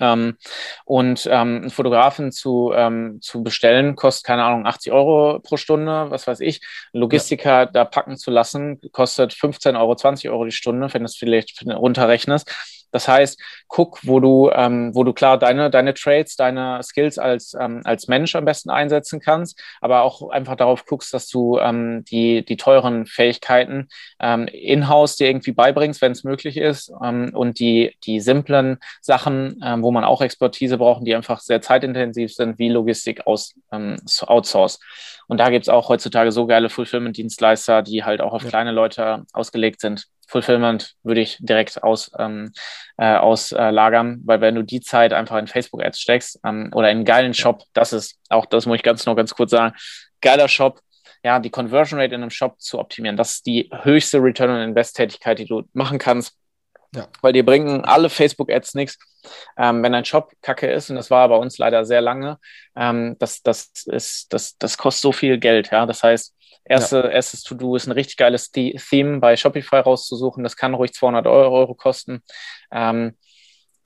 [0.01, 0.37] Ähm,
[0.85, 6.11] und ähm, einen Fotografen zu, ähm, zu bestellen, kostet, keine Ahnung, 80 Euro pro Stunde,
[6.11, 6.61] was weiß ich.
[6.93, 7.67] Logistiker ja.
[7.67, 11.65] da packen zu lassen, kostet 15 Euro, 20 Euro die Stunde, wenn du es vielleicht
[11.65, 12.51] runterrechnest.
[12.93, 17.57] Das heißt, guck, wo du, ähm, wo du klar deine, deine Trades, deine Skills als,
[17.59, 22.05] ähm, als Mensch am besten einsetzen kannst, aber auch einfach darauf guckst, dass du ähm,
[22.05, 23.89] die, die teuren Fähigkeiten
[24.21, 29.61] ähm, in-house dir irgendwie beibringst, wenn es möglich ist, ähm, und die, die simplen Sachen,
[29.65, 33.97] ähm, wo man auch Expertise braucht, die einfach sehr zeitintensiv sind, wie Logistik aus, ähm,
[34.21, 34.79] outsource.
[35.29, 38.51] Und da gibt es auch heutzutage so geile Fulfillment-Dienstleister, die halt auch auf ja.
[38.51, 40.07] kleine Leute ausgelegt sind.
[40.29, 42.53] Fulfillment würde ich direkt aus, ähm,
[42.97, 47.05] äh, auslagern, weil wenn du die Zeit einfach in Facebook-Ads steckst ähm, oder in einen
[47.05, 49.75] geilen Shop, das ist auch, das muss ich ganz noch ganz kurz sagen,
[50.21, 50.81] geiler Shop,
[51.25, 54.61] ja, die Conversion Rate in einem Shop zu optimieren, das ist die höchste Return on
[54.61, 56.37] Invest-Tätigkeit, die du machen kannst.
[56.95, 57.09] Ja.
[57.23, 58.99] Weil dir bringen alle Facebook-Ads nichts.
[59.57, 62.39] Ähm, wenn ein Shop kacke ist, und das war bei uns leider sehr lange,
[62.77, 65.71] ähm, das, das, ist, das, das kostet so viel Geld.
[65.71, 65.87] Ja?
[65.87, 66.35] Das heißt,
[66.65, 67.09] Erste, ja.
[67.09, 70.45] Erstes To-Do ist ein richtig geiles Theme bei Shopify rauszusuchen.
[70.45, 72.23] Das kann ruhig 200 Euro kosten.
[72.71, 73.17] Ähm,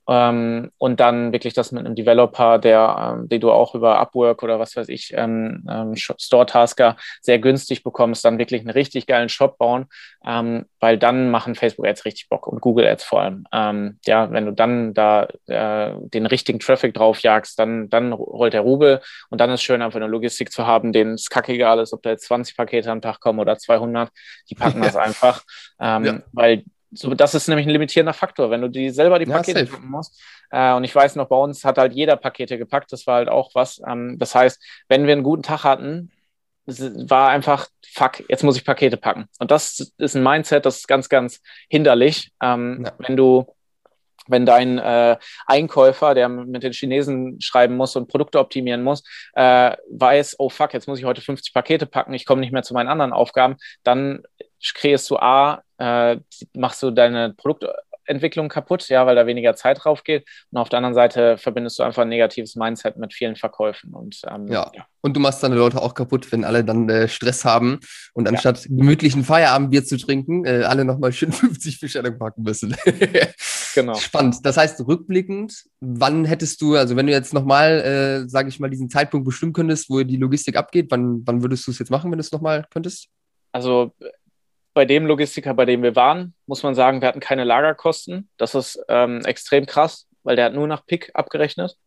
[0.08, 4.42] ähm, und dann wirklich das mit einem Developer, der, ähm, den du auch über Upwork
[4.42, 9.06] oder was weiß ich, ähm, ähm, Store Tasker sehr günstig bekommst, dann wirklich einen richtig
[9.06, 9.86] geilen Shop bauen,
[10.24, 13.46] ähm, weil dann machen Facebook Ads richtig Bock und Google Ads vor allem.
[13.52, 18.52] Ähm, ja, wenn du dann da äh, den richtigen Traffic drauf jagst, dann, dann rollt
[18.52, 19.00] der Rubel.
[19.30, 22.10] Und dann ist schön, einfach eine Logistik zu haben, denen es kackegal ist, ob da
[22.10, 24.10] jetzt 20 Pakete am Tag kommen oder 200,
[24.50, 25.42] die packen das einfach,
[25.80, 26.20] ja.
[26.32, 26.64] weil
[26.96, 29.90] so, das ist nämlich ein limitierender Faktor, wenn du die selber die Pakete ja, packen
[29.90, 30.20] musst.
[30.50, 32.92] Äh, und ich weiß noch, bei uns hat halt jeder Pakete gepackt.
[32.92, 33.80] Das war halt auch was.
[33.86, 36.10] Ähm, das heißt, wenn wir einen guten Tag hatten,
[36.66, 39.26] war einfach, fuck, jetzt muss ich Pakete packen.
[39.38, 42.32] Und das ist ein Mindset, das ist ganz, ganz hinderlich.
[42.42, 42.92] Ähm, ja.
[42.98, 43.46] Wenn du
[44.28, 45.16] wenn dein äh,
[45.46, 50.74] Einkäufer, der mit den Chinesen schreiben muss und Produkte optimieren muss, äh, weiß, oh fuck,
[50.74, 53.56] jetzt muss ich heute 50 Pakete packen, ich komme nicht mehr zu meinen anderen Aufgaben,
[53.84, 54.24] dann
[54.74, 56.18] kreierst du A, äh,
[56.54, 60.26] machst du deine Produktentwicklung kaputt, ja, weil da weniger Zeit drauf geht.
[60.50, 63.92] Und auf der anderen Seite verbindest du einfach ein negatives Mindset mit vielen Verkäufen.
[63.92, 64.70] Und, ähm, ja.
[64.74, 64.86] ja.
[65.02, 67.80] und du machst deine Leute auch kaputt, wenn alle dann äh, Stress haben
[68.14, 68.76] und anstatt ja.
[68.76, 72.74] gemütlichen Feierabendbier zu trinken, äh, alle nochmal schön 50 Bestellungen packen müssen.
[73.74, 73.94] genau.
[73.94, 74.44] Spannend.
[74.44, 78.70] Das heißt, rückblickend, wann hättest du, also wenn du jetzt nochmal, äh, sage ich mal,
[78.70, 82.10] diesen Zeitpunkt bestimmen könntest, wo die Logistik abgeht, wann, wann würdest du es jetzt machen,
[82.10, 83.08] wenn du es nochmal könntest?
[83.52, 83.94] Also
[84.76, 88.28] bei dem Logistiker, bei dem wir waren, muss man sagen, wir hatten keine Lagerkosten.
[88.36, 91.78] Das ist ähm, extrem krass, weil der hat nur nach Pick abgerechnet.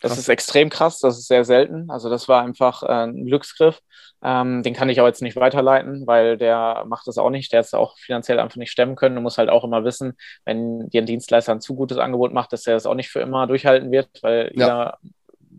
[0.00, 0.18] Das krass.
[0.18, 1.88] ist extrem krass, das ist sehr selten.
[1.88, 3.78] Also das war einfach äh, ein Glücksgriff.
[4.24, 7.52] Ähm, den kann ich auch jetzt nicht weiterleiten, weil der macht das auch nicht.
[7.52, 9.14] Der hat es auch finanziell einfach nicht stemmen können.
[9.14, 10.14] Du musst halt auch immer wissen,
[10.44, 13.20] wenn dir ein Dienstleister ein zu gutes Angebot macht, dass er das auch nicht für
[13.20, 14.66] immer durchhalten wird, weil ja.
[14.66, 14.98] jeder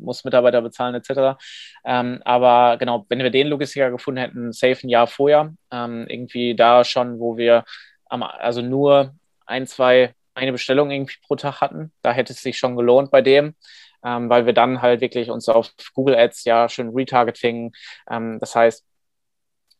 [0.03, 1.37] muss Mitarbeiter bezahlen etc.
[1.85, 6.55] Ähm, aber genau, wenn wir den Logistiker gefunden hätten, safe ein Jahr vorher, ähm, irgendwie
[6.55, 7.63] da schon, wo wir
[8.05, 9.13] am, also nur
[9.45, 13.21] ein, zwei, eine Bestellung irgendwie pro Tag hatten, da hätte es sich schon gelohnt bei
[13.21, 13.55] dem.
[14.05, 17.71] Ähm, weil wir dann halt wirklich uns auf Google Ads ja schön Retargeting,
[18.11, 18.85] ähm, das heißt,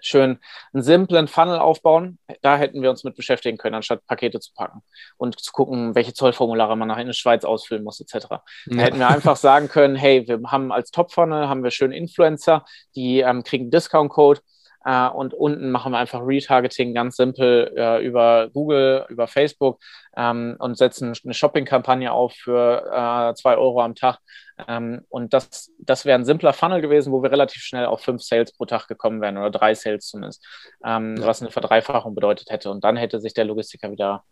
[0.05, 0.39] schön
[0.73, 2.19] einen simplen Funnel aufbauen.
[2.41, 4.81] Da hätten wir uns mit beschäftigen können, anstatt Pakete zu packen
[5.17, 8.27] und zu gucken, welche Zollformulare man nach in der Schweiz ausfüllen muss, etc.
[8.29, 8.39] Ja.
[8.65, 12.65] Da hätten wir einfach sagen können, hey, wir haben als Top-Funnel, haben wir schön Influencer,
[12.95, 14.41] die ähm, kriegen Discount-Code
[14.85, 19.79] äh, und unten machen wir einfach Retargeting ganz simpel äh, über Google, über Facebook
[20.15, 24.19] ähm, und setzen eine Shopping-Kampagne auf für äh, zwei Euro am Tag.
[24.67, 28.21] Ähm, und das, das wäre ein simpler Funnel gewesen, wo wir relativ schnell auf fünf
[28.21, 30.45] Sales pro Tag gekommen wären oder drei Sales zumindest,
[30.85, 31.25] ähm, ja.
[31.25, 32.69] was eine Verdreifachung bedeutet hätte.
[32.69, 34.23] Und dann hätte sich der Logistiker wieder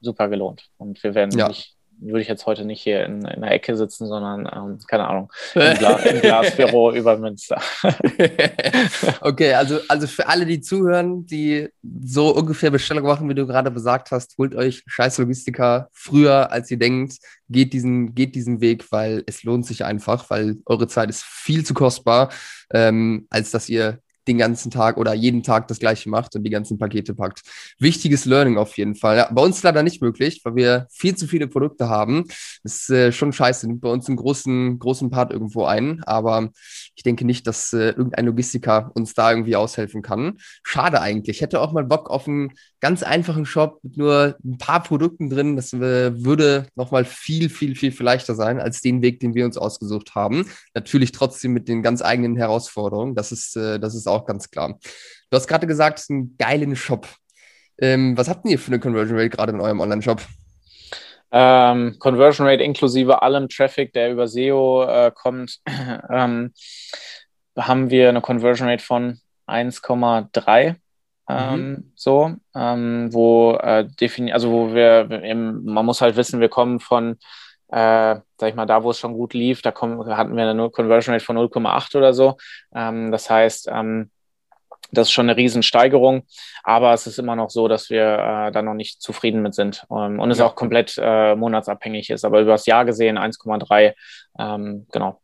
[0.00, 0.66] super gelohnt.
[0.78, 1.48] Und wir wären ja.
[1.48, 5.08] nicht würde ich jetzt heute nicht hier in, in der Ecke sitzen, sondern, ähm, keine
[5.08, 7.60] Ahnung, im, Gla im Glasbüro über Münster.
[9.20, 11.68] okay, also, also für alle, die zuhören, die
[12.02, 16.70] so ungefähr Bestellung machen, wie du gerade besagt hast, holt euch scheiß Logistiker früher, als
[16.70, 21.10] ihr denkt, geht diesen, geht diesen Weg, weil es lohnt sich einfach, weil eure Zeit
[21.10, 22.30] ist viel zu kostbar,
[22.72, 23.98] ähm, als dass ihr
[24.28, 27.42] den ganzen Tag oder jeden Tag das gleiche macht und die ganzen Pakete packt.
[27.78, 29.16] Wichtiges Learning auf jeden Fall.
[29.16, 32.24] Ja, bei uns leider nicht möglich, weil wir viel zu viele Produkte haben.
[32.62, 36.50] Das ist äh, schon scheiße, nimmt bei uns einen großen, großen Part irgendwo ein, aber
[36.94, 40.38] ich denke nicht, dass äh, irgendein Logistiker uns da irgendwie aushelfen kann.
[40.62, 41.36] Schade eigentlich.
[41.36, 45.30] Ich hätte auch mal Bock auf einen ganz einfachen Shop mit nur ein paar Produkten
[45.30, 45.56] drin.
[45.56, 49.44] Das äh, würde nochmal viel, viel, viel, viel leichter sein als den Weg, den wir
[49.44, 50.46] uns ausgesucht haben.
[50.74, 53.14] Natürlich trotzdem mit den ganz eigenen Herausforderungen.
[53.14, 54.78] Das ist, äh, das ist auch ganz klar.
[55.30, 57.08] Du hast gerade gesagt, es ist ein geiler Shop.
[57.78, 60.20] Ähm, was habt ihr für eine Conversion Rate gerade in eurem Online-Shop?
[61.32, 65.60] Ähm, Conversion Rate inklusive allem Traffic, der über SEO äh, kommt,
[66.10, 66.52] ähm,
[67.58, 70.76] haben wir eine Conversion Rate von 1,3.
[71.28, 71.92] Ähm, mhm.
[71.94, 76.80] so, ähm, wo äh, defini also wo wir eben, man muss halt wissen, wir kommen
[76.80, 77.16] von
[77.72, 80.70] äh, sag ich mal, da wo es schon gut lief, da kommen, hatten wir eine
[80.70, 82.36] Conversion Rate von 0,8 oder so.
[82.74, 84.10] Ähm, das heißt, ähm,
[84.90, 86.24] das ist schon eine Riesensteigerung,
[86.64, 89.86] aber es ist immer noch so, dass wir äh, da noch nicht zufrieden mit sind
[89.90, 90.46] ähm, und es ja.
[90.46, 92.26] auch komplett äh, monatsabhängig ist.
[92.26, 93.94] Aber über das Jahr gesehen 1,3,
[94.38, 95.18] ähm, genau.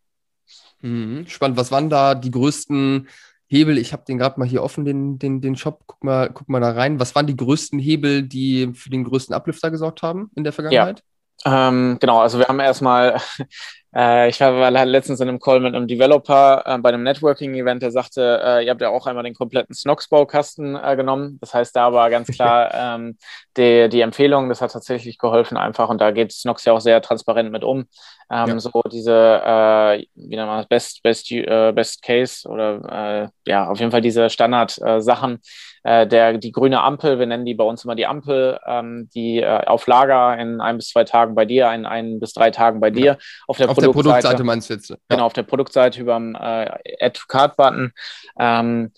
[0.80, 1.26] Mhm.
[1.26, 1.58] Spannend.
[1.58, 3.08] Was waren da die größten
[3.48, 3.76] Hebel?
[3.76, 5.82] Ich habe den gerade mal hier offen, den, den, den Shop.
[5.86, 6.98] Guck mal, guck mal da rein.
[6.98, 11.00] Was waren die größten Hebel, die für den größten Uplifter gesorgt haben in der Vergangenheit?
[11.00, 11.04] Ja.
[11.44, 13.20] Ähm, genau, also wir haben erstmal,
[13.94, 17.92] äh, ich war letztens in einem Call mit einem Developer äh, bei einem Networking-Event, der
[17.92, 21.38] sagte, äh, ihr habt ja auch einmal den kompletten Snox-Baukasten äh, genommen.
[21.40, 23.16] Das heißt, da war ganz klar ähm,
[23.56, 27.00] die, die Empfehlung, das hat tatsächlich geholfen einfach und da geht Snox ja auch sehr
[27.02, 27.86] transparent mit um.
[28.30, 28.60] Ähm, ja.
[28.60, 33.78] So diese, äh, wie nennt man das, Best, Best, äh, Best Case oder ja, auf
[33.78, 35.40] jeden Fall diese Standard-Sachen
[35.84, 39.40] äh, der, die grüne Ampel, wir nennen die bei uns immer die Ampel, ähm, die
[39.40, 42.80] äh, auf Lager in ein bis zwei Tagen bei dir, in ein bis drei Tagen
[42.80, 43.18] bei dir.
[43.46, 44.90] Auf der, auf Produktseite, der Produktseite meinst du jetzt?
[44.90, 44.96] Ja.
[45.08, 46.70] Genau, auf der Produktseite über dem äh,
[47.00, 47.92] Add-to-Card-Button.
[48.38, 48.92] Ähm,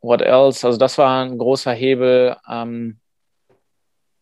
[0.00, 0.66] what else?
[0.66, 2.36] Also das war ein großer Hebel.
[2.48, 2.99] Ähm,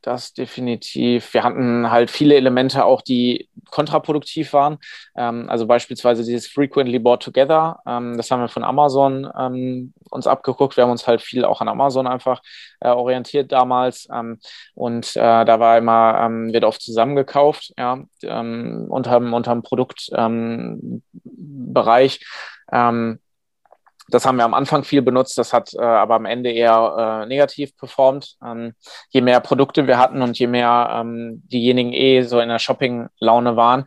[0.08, 1.34] das definitiv.
[1.34, 4.78] Wir hatten halt viele Elemente auch, die kontraproduktiv waren.
[5.16, 7.78] Ähm, also beispielsweise dieses Frequently Bought Together.
[7.86, 10.76] Ähm, das haben wir von Amazon ähm, uns abgeguckt.
[10.76, 12.40] Wir haben uns halt viel auch an Amazon einfach
[12.80, 14.08] äh, orientiert damals.
[14.10, 14.38] Ähm,
[14.74, 22.24] und äh, da war immer, ähm, wird oft zusammengekauft, ja, ähm, unter, unter dem Produktbereich.
[22.72, 23.18] Ähm,
[24.08, 27.26] das haben wir am Anfang viel benutzt, das hat äh, aber am Ende eher äh,
[27.26, 28.36] negativ performt.
[28.44, 28.74] Ähm,
[29.10, 33.56] je mehr Produkte wir hatten und je mehr ähm, diejenigen eh so in der Shopping-Laune
[33.56, 33.84] waren,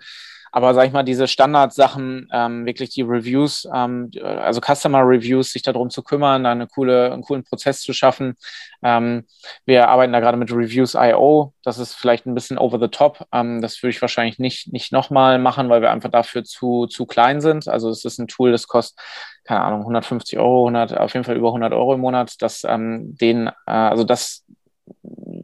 [0.52, 5.62] aber sag ich mal, diese Standardsachen, ähm, wirklich die Reviews, ähm, also Customer Reviews, sich
[5.62, 8.36] darum zu kümmern, da eine coole, einen coolen Prozess zu schaffen.
[8.84, 9.26] Ähm,
[9.66, 11.54] wir arbeiten da gerade mit Reviews.io.
[11.64, 13.26] Das ist vielleicht ein bisschen over the top.
[13.32, 17.06] Ähm, das würde ich wahrscheinlich nicht, nicht nochmal machen, weil wir einfach dafür zu, zu
[17.06, 17.70] klein sind.
[17.70, 19.00] Also es ist ein Tool, das kostet,
[19.46, 22.42] keine Ahnung, 150 Euro, 100, auf jeden Fall über 100 Euro im Monat.
[22.42, 24.44] Das, ähm, den, äh, also das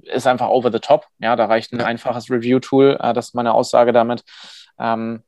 [0.03, 1.05] ist einfach over the top.
[1.20, 2.97] Ja, da reicht ein einfaches Review-Tool.
[2.99, 4.24] Äh, das ist meine Aussage damit
[4.80, 5.23] ähm,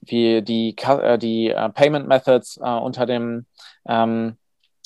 [0.00, 3.46] wie die, äh, die äh, Payment Methods äh, unter dem
[3.86, 4.36] ähm,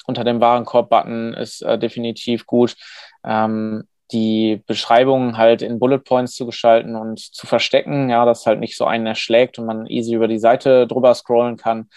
[0.06, 2.76] unter dem Warenkorb-Button ist äh, definitiv gut.
[3.24, 8.60] Ähm, die Beschreibung halt in Bullet Points zu gestalten und zu verstecken, ja, dass halt
[8.60, 11.88] nicht so einen erschlägt und man easy über die Seite drüber scrollen kann.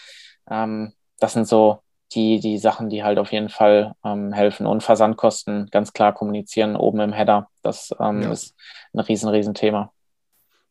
[0.49, 1.79] Ähm, das sind so
[2.13, 4.65] die, die Sachen, die halt auf jeden Fall ähm, helfen.
[4.65, 7.49] Und Versandkosten ganz klar kommunizieren oben im Header.
[7.63, 8.31] Das ähm, ja.
[8.31, 8.55] ist
[8.93, 9.91] ein riesen, riesen Thema.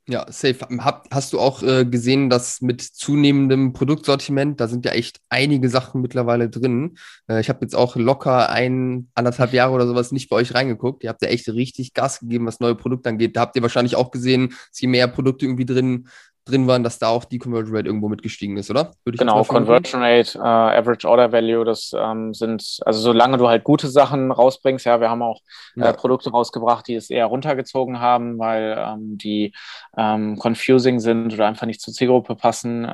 [0.07, 0.59] Ja, safe.
[0.80, 5.70] Hab, hast du auch äh, gesehen, dass mit zunehmendem Produktsortiment, da sind ja echt einige
[5.70, 6.98] Sachen mittlerweile drin.
[7.26, 11.05] Äh, ich habe jetzt auch locker ein, anderthalb Jahre oder sowas nicht bei euch reingeguckt.
[11.05, 13.34] Ihr habt ja echt richtig Gas gegeben, was neue Produkte angeht.
[13.34, 16.07] Da habt ihr wahrscheinlich auch gesehen, dass je mehr Produkte irgendwie drin
[16.45, 18.92] drin waren, dass da auch die Conversion Rate irgendwo mitgestiegen ist, oder?
[19.05, 23.88] genau, Conversion Rate, uh, Average Order Value, das ähm, sind, also solange du halt gute
[23.88, 25.40] Sachen rausbringst, ja, wir haben auch
[25.76, 25.90] äh, ja.
[25.90, 29.55] äh, Produkte rausgebracht, die es eher runtergezogen haben, weil ähm, die
[29.97, 32.86] ähm, confusing sind oder einfach nicht zur Zielgruppe passen.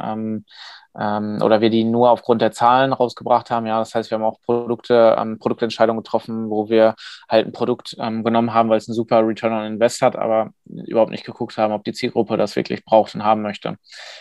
[0.98, 3.66] Ähm, oder wir die nur aufgrund der Zahlen rausgebracht haben.
[3.66, 6.94] Ja, das heißt, wir haben auch Produkte, ähm, Produktentscheidungen getroffen, wo wir
[7.28, 10.50] halt ein Produkt ähm, genommen haben, weil es einen super Return on Invest hat, aber
[10.64, 13.76] überhaupt nicht geguckt haben, ob die Zielgruppe das wirklich braucht und haben möchte.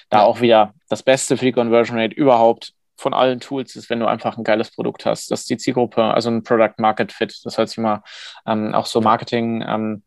[0.09, 0.25] Da ja.
[0.25, 4.07] auch wieder das Beste für die Conversion Rate überhaupt von allen Tools ist, wenn du
[4.07, 5.31] einfach ein geiles Produkt hast.
[5.31, 7.39] Das ist die Zielgruppe, also ein Product Market Fit.
[7.43, 8.03] Das hört sich mal
[8.45, 10.03] ähm, auch so Marketing ähm,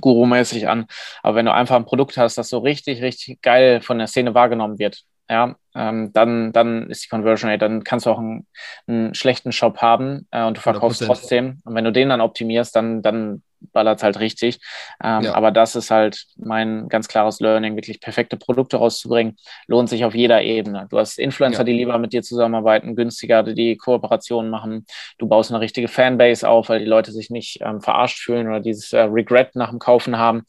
[0.00, 0.86] Guru-mäßig an.
[1.22, 4.34] Aber wenn du einfach ein Produkt hast, das so richtig, richtig geil von der Szene
[4.34, 8.46] wahrgenommen wird, ja, ähm, dann, dann ist die Conversion Rate, dann kannst du auch einen,
[8.86, 11.06] einen schlechten Shop haben äh, und du verkaufst 100%.
[11.06, 11.60] trotzdem.
[11.64, 13.42] Und wenn du den dann optimierst, dann, dann
[13.72, 14.58] ballert es halt richtig.
[15.02, 15.34] Ähm, ja.
[15.34, 20.14] Aber das ist halt mein ganz klares Learning, wirklich perfekte Produkte rauszubringen, lohnt sich auf
[20.14, 20.86] jeder Ebene.
[20.90, 21.64] Du hast Influencer, ja.
[21.64, 24.86] die lieber mit dir zusammenarbeiten, günstiger, die Kooperationen machen.
[25.18, 28.60] Du baust eine richtige Fanbase auf, weil die Leute sich nicht ähm, verarscht fühlen oder
[28.60, 30.42] dieses äh, Regret nach dem Kaufen haben.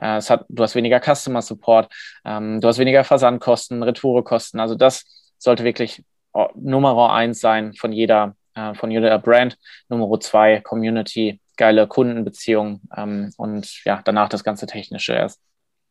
[0.00, 1.92] Äh, es hat, du hast weniger Customer Support,
[2.24, 4.60] ähm, du hast weniger Versandkosten, Retourekosten.
[4.60, 5.04] Also das
[5.38, 6.02] sollte wirklich
[6.32, 9.58] oh, Nummer eins sein von jeder, äh, von jeder Brand.
[9.88, 15.40] Nummer zwei, Community, geile Kundenbeziehungen ähm, und ja, danach das ganze Technische erst.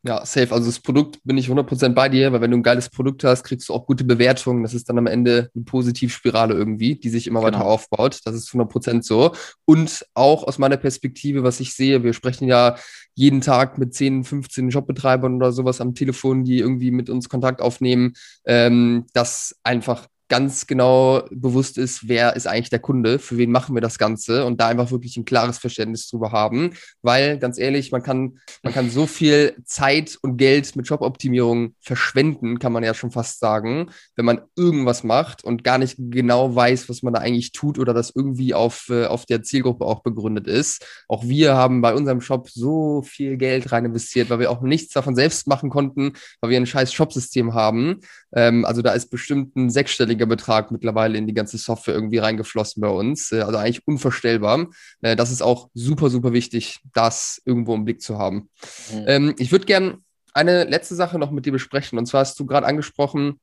[0.07, 0.53] Ja, safe.
[0.53, 3.43] Also das Produkt bin ich 100% bei dir, weil wenn du ein geiles Produkt hast,
[3.43, 4.63] kriegst du auch gute Bewertungen.
[4.63, 7.57] Das ist dann am Ende eine Positivspirale irgendwie, die sich immer genau.
[7.57, 8.21] weiter aufbaut.
[8.23, 9.33] Das ist 100% so.
[9.65, 12.77] Und auch aus meiner Perspektive, was ich sehe, wir sprechen ja
[13.15, 17.61] jeden Tag mit 10, 15 Jobbetreibern oder sowas am Telefon, die irgendwie mit uns Kontakt
[17.61, 18.13] aufnehmen,
[18.45, 23.75] ähm, dass einfach ganz genau bewusst ist, wer ist eigentlich der Kunde, für wen machen
[23.75, 26.71] wir das Ganze und da einfach wirklich ein klares Verständnis drüber haben,
[27.01, 32.59] weil ganz ehrlich, man kann, man kann so viel Zeit und Geld mit Joboptimierung verschwenden,
[32.59, 36.89] kann man ja schon fast sagen, wenn man irgendwas macht und gar nicht genau weiß,
[36.89, 40.47] was man da eigentlich tut oder das irgendwie auf, äh, auf der Zielgruppe auch begründet
[40.47, 40.85] ist.
[41.07, 44.93] Auch wir haben bei unserem Shop so viel Geld rein investiert, weil wir auch nichts
[44.93, 48.01] davon selbst machen konnten, weil wir ein scheiß Shopsystem haben.
[48.33, 52.17] Ähm, also da ist bestimmt ein sechsstelliger sechsstelliger Betrag mittlerweile in die ganze Software irgendwie
[52.17, 53.31] reingeflossen bei uns.
[53.31, 54.67] Äh, also eigentlich unvorstellbar.
[55.01, 58.49] Äh, das ist auch super, super wichtig, das irgendwo im Blick zu haben.
[58.91, 59.05] Mhm.
[59.07, 59.97] Ähm, ich würde gerne
[60.33, 61.97] eine letzte Sache noch mit dir besprechen.
[61.97, 63.39] Und zwar hast du gerade angesprochen,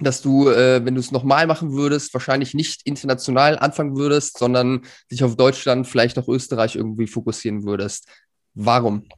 [0.00, 4.82] dass du, äh, wenn du es nochmal machen würdest, wahrscheinlich nicht international anfangen würdest, sondern
[5.10, 8.08] dich auf Deutschland, vielleicht auch Österreich irgendwie fokussieren würdest.
[8.54, 9.08] Warum?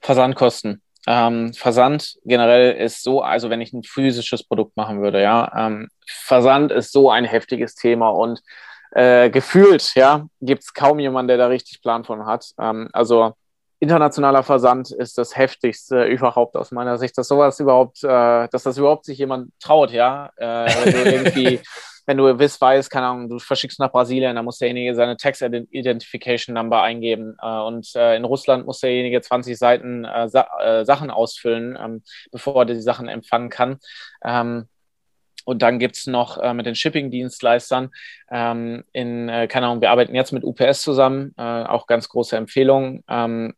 [0.00, 0.80] Versandkosten.
[1.06, 5.88] Ähm, Versand generell ist so, also wenn ich ein physisches Produkt machen würde, ja, ähm,
[6.06, 8.40] Versand ist so ein heftiges Thema und
[8.92, 12.50] äh, gefühlt, ja, gibt es kaum jemanden, der da richtig Plan von hat.
[12.58, 13.34] Ähm, also
[13.78, 18.78] internationaler Versand ist das heftigste überhaupt aus meiner Sicht, dass sowas überhaupt, äh, dass das
[18.78, 21.60] überhaupt sich jemand traut, ja, äh, wenn du irgendwie
[22.06, 25.42] wenn du wisst, weißt, keine Ahnung, du verschickst nach Brasilien, dann muss derjenige seine Text
[25.42, 30.84] Identification Number eingeben äh, und äh, in Russland muss derjenige 20 Seiten äh, Sa äh,
[30.84, 33.78] Sachen ausfüllen, ähm, bevor er die Sachen empfangen kann.
[34.24, 34.68] Ähm,
[35.44, 37.90] und dann gibt es noch äh, mit den Shipping-Dienstleistern
[38.30, 42.36] ähm, in, äh, keine Ahnung, wir arbeiten jetzt mit UPS zusammen, äh, auch ganz große
[42.36, 43.04] Empfehlung.
[43.08, 43.54] Ähm,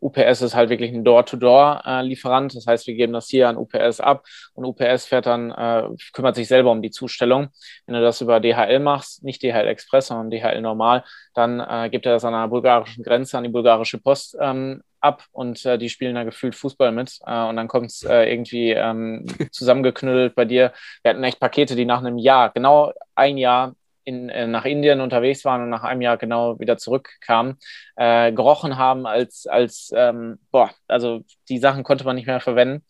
[0.00, 2.54] UPS ist halt wirklich ein Door-to-Door-Lieferant.
[2.54, 4.24] Das heißt, wir geben das hier an UPS ab
[4.54, 7.48] und UPS fährt dann, äh, kümmert sich selber um die Zustellung.
[7.86, 11.04] Wenn du das über DHL machst, nicht DHL Express, sondern DHL normal,
[11.34, 15.24] dann äh, gibt er das an der bulgarischen Grenze an die bulgarische Post ähm, ab
[15.32, 18.70] und äh, die spielen da gefühlt Fußball mit äh, und dann kommt es äh, irgendwie
[18.70, 20.72] ähm, zusammengeknüttelt bei dir.
[21.02, 23.74] Wir hatten echt Pakete, die nach einem Jahr, genau ein Jahr
[24.04, 27.58] in, äh, nach Indien unterwegs waren und nach einem Jahr genau wieder zurückkamen,
[27.96, 32.84] äh, gerochen haben als, als ähm, boah, also die Sachen konnte man nicht mehr verwenden.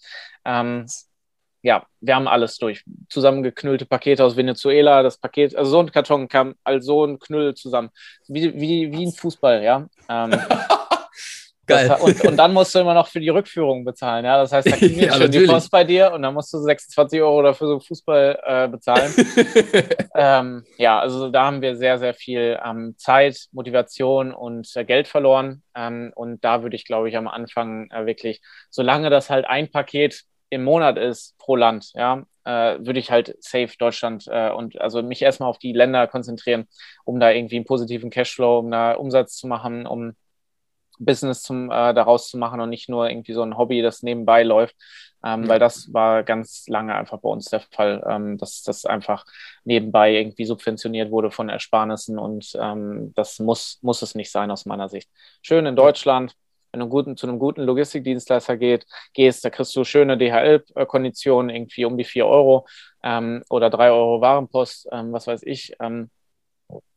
[0.44, 0.86] Ähm,
[1.62, 2.84] ja, wir haben alles durch.
[3.08, 7.54] Zusammengeknüllte Pakete aus Venezuela, das Paket, also so ein Karton kam als so ein Knüll
[7.54, 7.90] zusammen.
[8.26, 9.86] Wie, wie, wie ein Fußball, ja.
[10.08, 10.32] Ähm,
[11.66, 11.88] Geil.
[11.88, 14.24] Das, und, und, dann musst du immer noch für die Rückführung bezahlen.
[14.24, 14.36] Ja?
[14.38, 17.20] Das heißt, da kriegen ja, schon die Post bei dir und dann musst du 26
[17.22, 19.12] Euro dafür so Fußball äh, bezahlen.
[20.16, 25.06] ähm, ja, also da haben wir sehr, sehr viel ähm, Zeit, Motivation und äh, Geld
[25.06, 25.62] verloren.
[25.76, 29.70] Ähm, und da würde ich, glaube ich, am Anfang äh, wirklich, solange das halt ein
[29.70, 34.80] Paket im Monat ist pro Land, ja, äh, würde ich halt safe Deutschland äh, und
[34.80, 36.66] also mich erstmal auf die Länder konzentrieren,
[37.04, 40.14] um da irgendwie einen positiven Cashflow, um da Umsatz zu machen, um
[41.05, 44.42] Business zum, äh, daraus zu machen und nicht nur irgendwie so ein Hobby, das nebenbei
[44.42, 44.76] läuft.
[45.24, 45.48] Ähm, ja.
[45.48, 49.24] Weil das war ganz lange einfach bei uns der Fall, ähm, dass das einfach
[49.64, 54.66] nebenbei irgendwie subventioniert wurde von Ersparnissen und ähm, das muss, muss es nicht sein aus
[54.66, 55.09] meiner Sicht.
[55.42, 56.34] Schön in Deutschland,
[56.72, 61.84] wenn du guten, zu einem guten Logistikdienstleister geht, gehst, da kriegst du schöne DHL-Konditionen, irgendwie
[61.84, 62.66] um die 4 Euro
[63.05, 65.74] ähm, oder 3 Euro Warenpost, ähm, was weiß ich.
[65.80, 66.11] Ähm,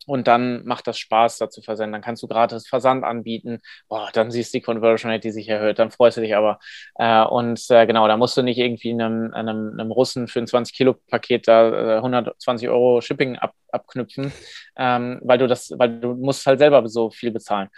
[0.06, 1.93] und dann macht das Spaß, da zu versenden.
[1.93, 3.60] Dann kannst du gratis Versand anbieten.
[3.88, 5.80] Boah, dann siehst du die Conversion Rate, die sich erhöht.
[5.80, 6.60] Dann freust du dich aber.
[6.95, 10.45] Äh, und äh, genau, da musst du nicht irgendwie einem, einem, einem Russen für ein
[10.45, 14.32] 20-Kilo-Paket da äh, 120 Euro Shipping ab, abknüpfen,
[14.78, 17.70] ähm, weil du das, weil du musst halt selber so viel bezahlen.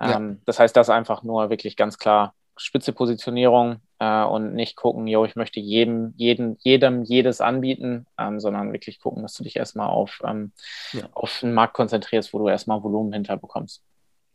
[0.00, 0.36] Ähm, ja.
[0.46, 5.24] Das heißt, das einfach nur wirklich ganz klar spitze Positionierung äh, und nicht gucken, yo,
[5.24, 9.88] ich möchte jedem, jedem, jedem jedes anbieten, ähm, sondern wirklich gucken, dass du dich erstmal
[9.88, 10.52] auf, ähm,
[10.92, 11.08] ja.
[11.12, 13.82] auf einen Markt konzentrierst, wo du erstmal Volumen hinterbekommst.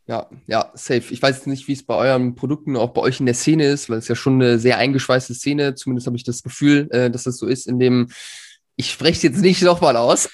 [0.06, 1.12] Ja, ja, safe.
[1.12, 3.66] Ich weiß jetzt nicht, wie es bei euren Produkten, auch bei euch in der Szene
[3.66, 7.10] ist, weil es ja schon eine sehr eingeschweißte Szene, zumindest habe ich das Gefühl, äh,
[7.10, 8.08] dass das so ist, in dem
[8.80, 10.30] ich spreche jetzt nicht nochmal aus.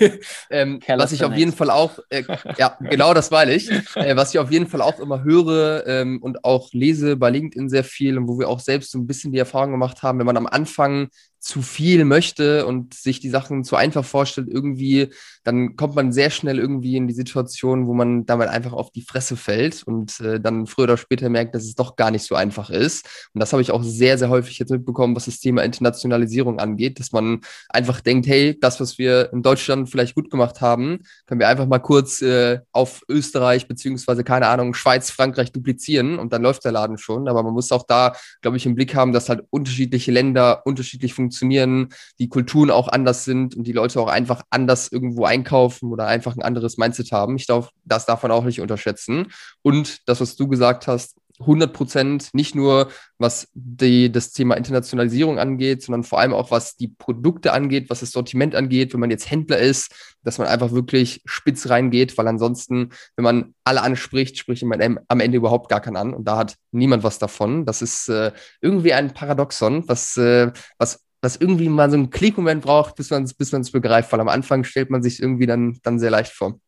[0.50, 2.22] ähm, was ich auf jeden Fall auch, äh,
[2.56, 6.22] ja, genau das meine ich, äh, was ich auf jeden Fall auch immer höre ähm,
[6.22, 9.32] und auch lese bei LinkedIn sehr viel und wo wir auch selbst so ein bisschen
[9.32, 11.08] die Erfahrung gemacht haben, wenn man am Anfang
[11.48, 15.08] zu viel möchte und sich die Sachen zu einfach vorstellt, irgendwie,
[15.44, 19.00] dann kommt man sehr schnell irgendwie in die Situation, wo man damit einfach auf die
[19.00, 22.34] Fresse fällt und äh, dann früher oder später merkt, dass es doch gar nicht so
[22.34, 23.06] einfach ist.
[23.32, 27.00] Und das habe ich auch sehr, sehr häufig jetzt mitbekommen, was das Thema Internationalisierung angeht,
[27.00, 27.40] dass man
[27.70, 31.66] einfach denkt, hey, das, was wir in Deutschland vielleicht gut gemacht haben, können wir einfach
[31.66, 36.72] mal kurz äh, auf Österreich beziehungsweise keine Ahnung, Schweiz, Frankreich duplizieren und dann läuft der
[36.72, 37.26] Laden schon.
[37.26, 41.14] Aber man muss auch da, glaube ich, im Blick haben, dass halt unterschiedliche Länder unterschiedlich
[41.14, 45.92] funktionieren funktionieren, die Kulturen auch anders sind und die Leute auch einfach anders irgendwo einkaufen
[45.92, 47.36] oder einfach ein anderes Mindset haben.
[47.36, 49.28] Ich darf, das darf man auch nicht unterschätzen.
[49.62, 55.38] Und das, was du gesagt hast, 100 Prozent, nicht nur was die, das Thema Internationalisierung
[55.38, 59.10] angeht, sondern vor allem auch was die Produkte angeht, was das Sortiment angeht, wenn man
[59.10, 64.38] jetzt Händler ist, dass man einfach wirklich spitz reingeht, weil ansonsten, wenn man alle anspricht,
[64.38, 67.64] spricht man am Ende überhaupt gar keinen an und da hat niemand was davon.
[67.64, 72.62] Das ist äh, irgendwie ein Paradoxon, was, äh, was was irgendwie mal so einen Klickmoment
[72.62, 75.98] braucht, bis man es bis begreift, weil am Anfang stellt man sich irgendwie dann, dann
[75.98, 76.60] sehr leicht vor.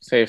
[0.00, 0.26] Safe.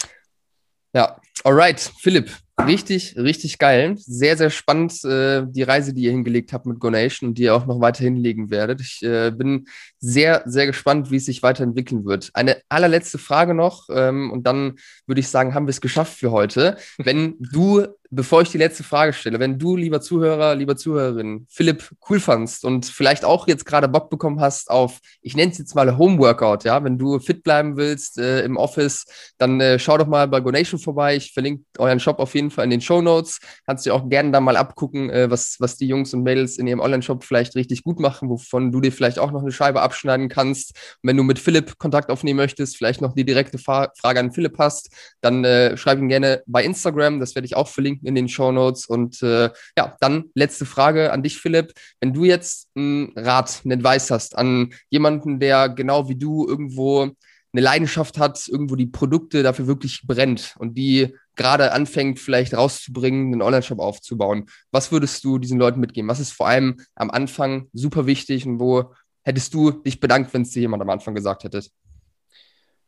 [0.96, 2.32] Ja, alright, Philipp,
[2.64, 3.96] richtig, richtig geil.
[3.98, 7.56] Sehr, sehr spannend, äh, die Reise, die ihr hingelegt habt mit GoNation und die ihr
[7.56, 8.80] auch noch weiter hinlegen werdet.
[8.80, 9.66] Ich äh, bin
[10.00, 12.30] sehr, sehr gespannt, wie es sich weiterentwickeln wird.
[12.36, 14.76] Eine allerletzte Frage noch ähm, und dann
[15.08, 16.78] würde ich sagen, haben wir es geschafft für heute.
[17.00, 21.90] Wenn du bevor ich die letzte Frage stelle, wenn du, lieber Zuhörer, lieber Zuhörerin, Philipp
[22.10, 25.76] cool fandst und vielleicht auch jetzt gerade Bock bekommen hast auf, ich nenne es jetzt
[25.76, 29.06] mal Homeworkout, ja, wenn du fit bleiben willst äh, im Office,
[29.38, 31.16] dann äh, schau doch mal bei GoNation vorbei.
[31.16, 33.40] Ich verlinke euren Shop auf jeden Fall in den Show Notes.
[33.66, 36.68] Kannst du auch gerne da mal abgucken, äh, was, was die Jungs und Mädels in
[36.68, 40.30] ihrem Online-Shop vielleicht richtig gut machen, wovon du dir vielleicht auch noch eine Scheibe abschneiden
[40.30, 40.72] kannst.
[41.02, 44.32] Und wenn du mit Philipp Kontakt aufnehmen möchtest, vielleicht noch die direkte Fa Frage an
[44.32, 44.90] Philipp hast,
[45.22, 48.52] dann äh, schreib ihn gerne bei Instagram, das werde ich auch verlinken in den Show
[48.52, 48.86] Notes.
[48.86, 51.74] Und äh, ja, dann letzte Frage an dich, Philipp.
[52.00, 57.12] Wenn du jetzt einen Rat, einen Advice hast an jemanden, der genau wie du irgendwo
[57.54, 63.32] eine Leidenschaft hat, irgendwo die Produkte dafür wirklich brennt und die gerade anfängt, vielleicht rauszubringen,
[63.32, 64.48] einen Online-Shop aufzubauen.
[64.72, 66.10] Was würdest du diesen Leuten mitgeben?
[66.10, 68.94] Was ist vor allem am Anfang super wichtig und wo
[69.24, 71.64] hättest du dich bedankt, wenn es dir jemand am Anfang gesagt hätte?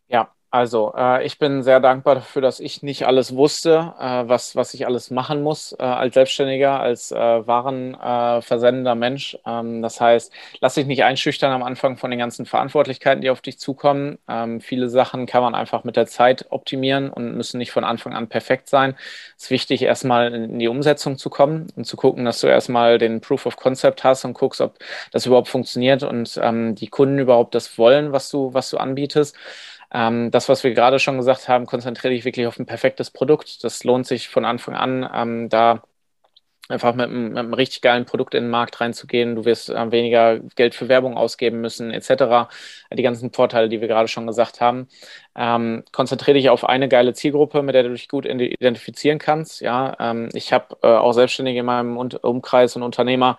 [0.08, 4.56] Ja, also, äh, ich bin sehr dankbar dafür, dass ich nicht alles wusste, äh, was,
[4.56, 9.38] was ich alles machen muss äh, als Selbstständiger, als äh, Warenversendender äh, Mensch.
[9.46, 10.32] Ähm, das heißt,
[10.62, 14.18] lass dich nicht einschüchtern am Anfang von den ganzen Verantwortlichkeiten, die auf dich zukommen.
[14.30, 18.14] Ähm, viele Sachen kann man einfach mit der Zeit optimieren und müssen nicht von Anfang
[18.14, 18.96] an perfekt sein.
[19.38, 22.98] Es ist wichtig, erstmal in die Umsetzung zu kommen und zu gucken, dass du erstmal
[22.98, 24.78] den Proof of Concept hast und guckst, ob
[25.12, 29.36] das überhaupt funktioniert und ähm, die Kunden überhaupt das wollen, was du, was du anbietest.
[29.96, 33.64] Ähm, das, was wir gerade schon gesagt haben, konzentriere dich wirklich auf ein perfektes Produkt.
[33.64, 35.84] Das lohnt sich von Anfang an, ähm, da
[36.68, 39.36] einfach mit einem, mit einem, richtig geilen Produkt in den Markt reinzugehen.
[39.36, 42.50] Du wirst äh, weniger Geld für Werbung ausgeben müssen, etc.
[42.92, 44.90] Die ganzen Vorteile, die wir gerade schon gesagt haben.
[45.36, 49.62] Ähm, konzentriere dich auf eine geile Zielgruppe, mit der du dich gut identifizieren kannst.
[49.62, 53.38] Ja, ähm, ich habe äh, auch Selbstständige in meinem Umkreis und Unternehmer,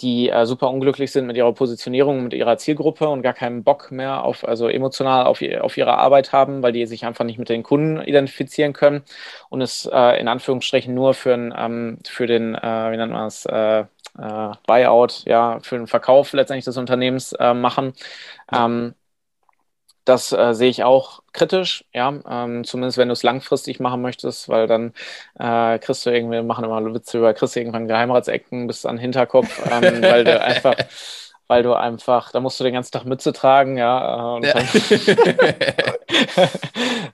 [0.00, 3.90] die äh, super unglücklich sind mit ihrer Positionierung, mit ihrer Zielgruppe und gar keinen Bock
[3.90, 7.48] mehr auf, also emotional auf, auf ihre Arbeit haben, weil die sich einfach nicht mit
[7.48, 9.02] den Kunden identifizieren können
[9.48, 13.26] und es äh, in Anführungsstrichen nur für, ein, ähm, für den, äh, wie nennt man
[13.26, 13.84] es, äh,
[14.18, 17.92] äh, Buyout, ja, für den Verkauf letztendlich des Unternehmens äh, machen.
[18.52, 18.94] Ähm,
[20.06, 24.48] das äh, sehe ich auch kritisch, ja, ähm, zumindest wenn du es langfristig machen möchtest,
[24.48, 24.94] weil dann
[25.38, 29.02] äh, kriegst du irgendwie, machen immer Witze über, kriegst du irgendwann Geheimratsecken bis an den
[29.02, 30.76] Hinterkopf, ähm, weil du einfach
[31.48, 34.38] weil du einfach, da musst du den ganzen Tag Mütze tragen, ja.
[34.38, 34.54] Äh, ja.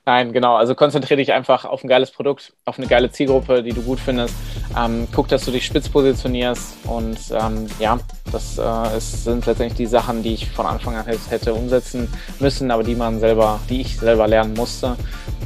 [0.05, 0.55] Nein, genau.
[0.55, 3.99] Also konzentriere dich einfach auf ein geiles Produkt, auf eine geile Zielgruppe, die du gut
[3.99, 4.35] findest.
[4.77, 7.99] Ähm, guck, dass du dich spitz positionierst und ähm, ja,
[8.31, 12.71] das äh, ist, sind letztendlich die Sachen, die ich von Anfang an hätte umsetzen müssen,
[12.71, 14.97] aber die man selber, die ich selber lernen musste.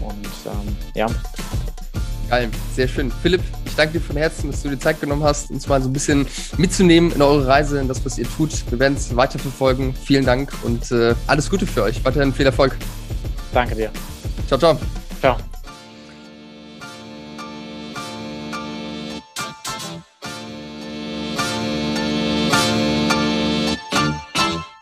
[0.02, 1.08] Und ähm, ja,
[2.30, 3.12] Geil, sehr schön.
[3.22, 5.90] Philipp, ich danke dir von Herzen, dass du dir Zeit genommen hast, uns mal so
[5.90, 8.70] ein bisschen mitzunehmen in eure Reise, in das, was ihr tut.
[8.70, 9.94] Wir werden es weiterverfolgen.
[9.94, 12.04] Vielen Dank und äh, alles Gute für euch.
[12.04, 12.76] Weiterhin viel Erfolg.
[13.54, 13.92] Danke dir.
[14.48, 14.78] Ciao, ciao.
[15.22, 15.38] Ciao.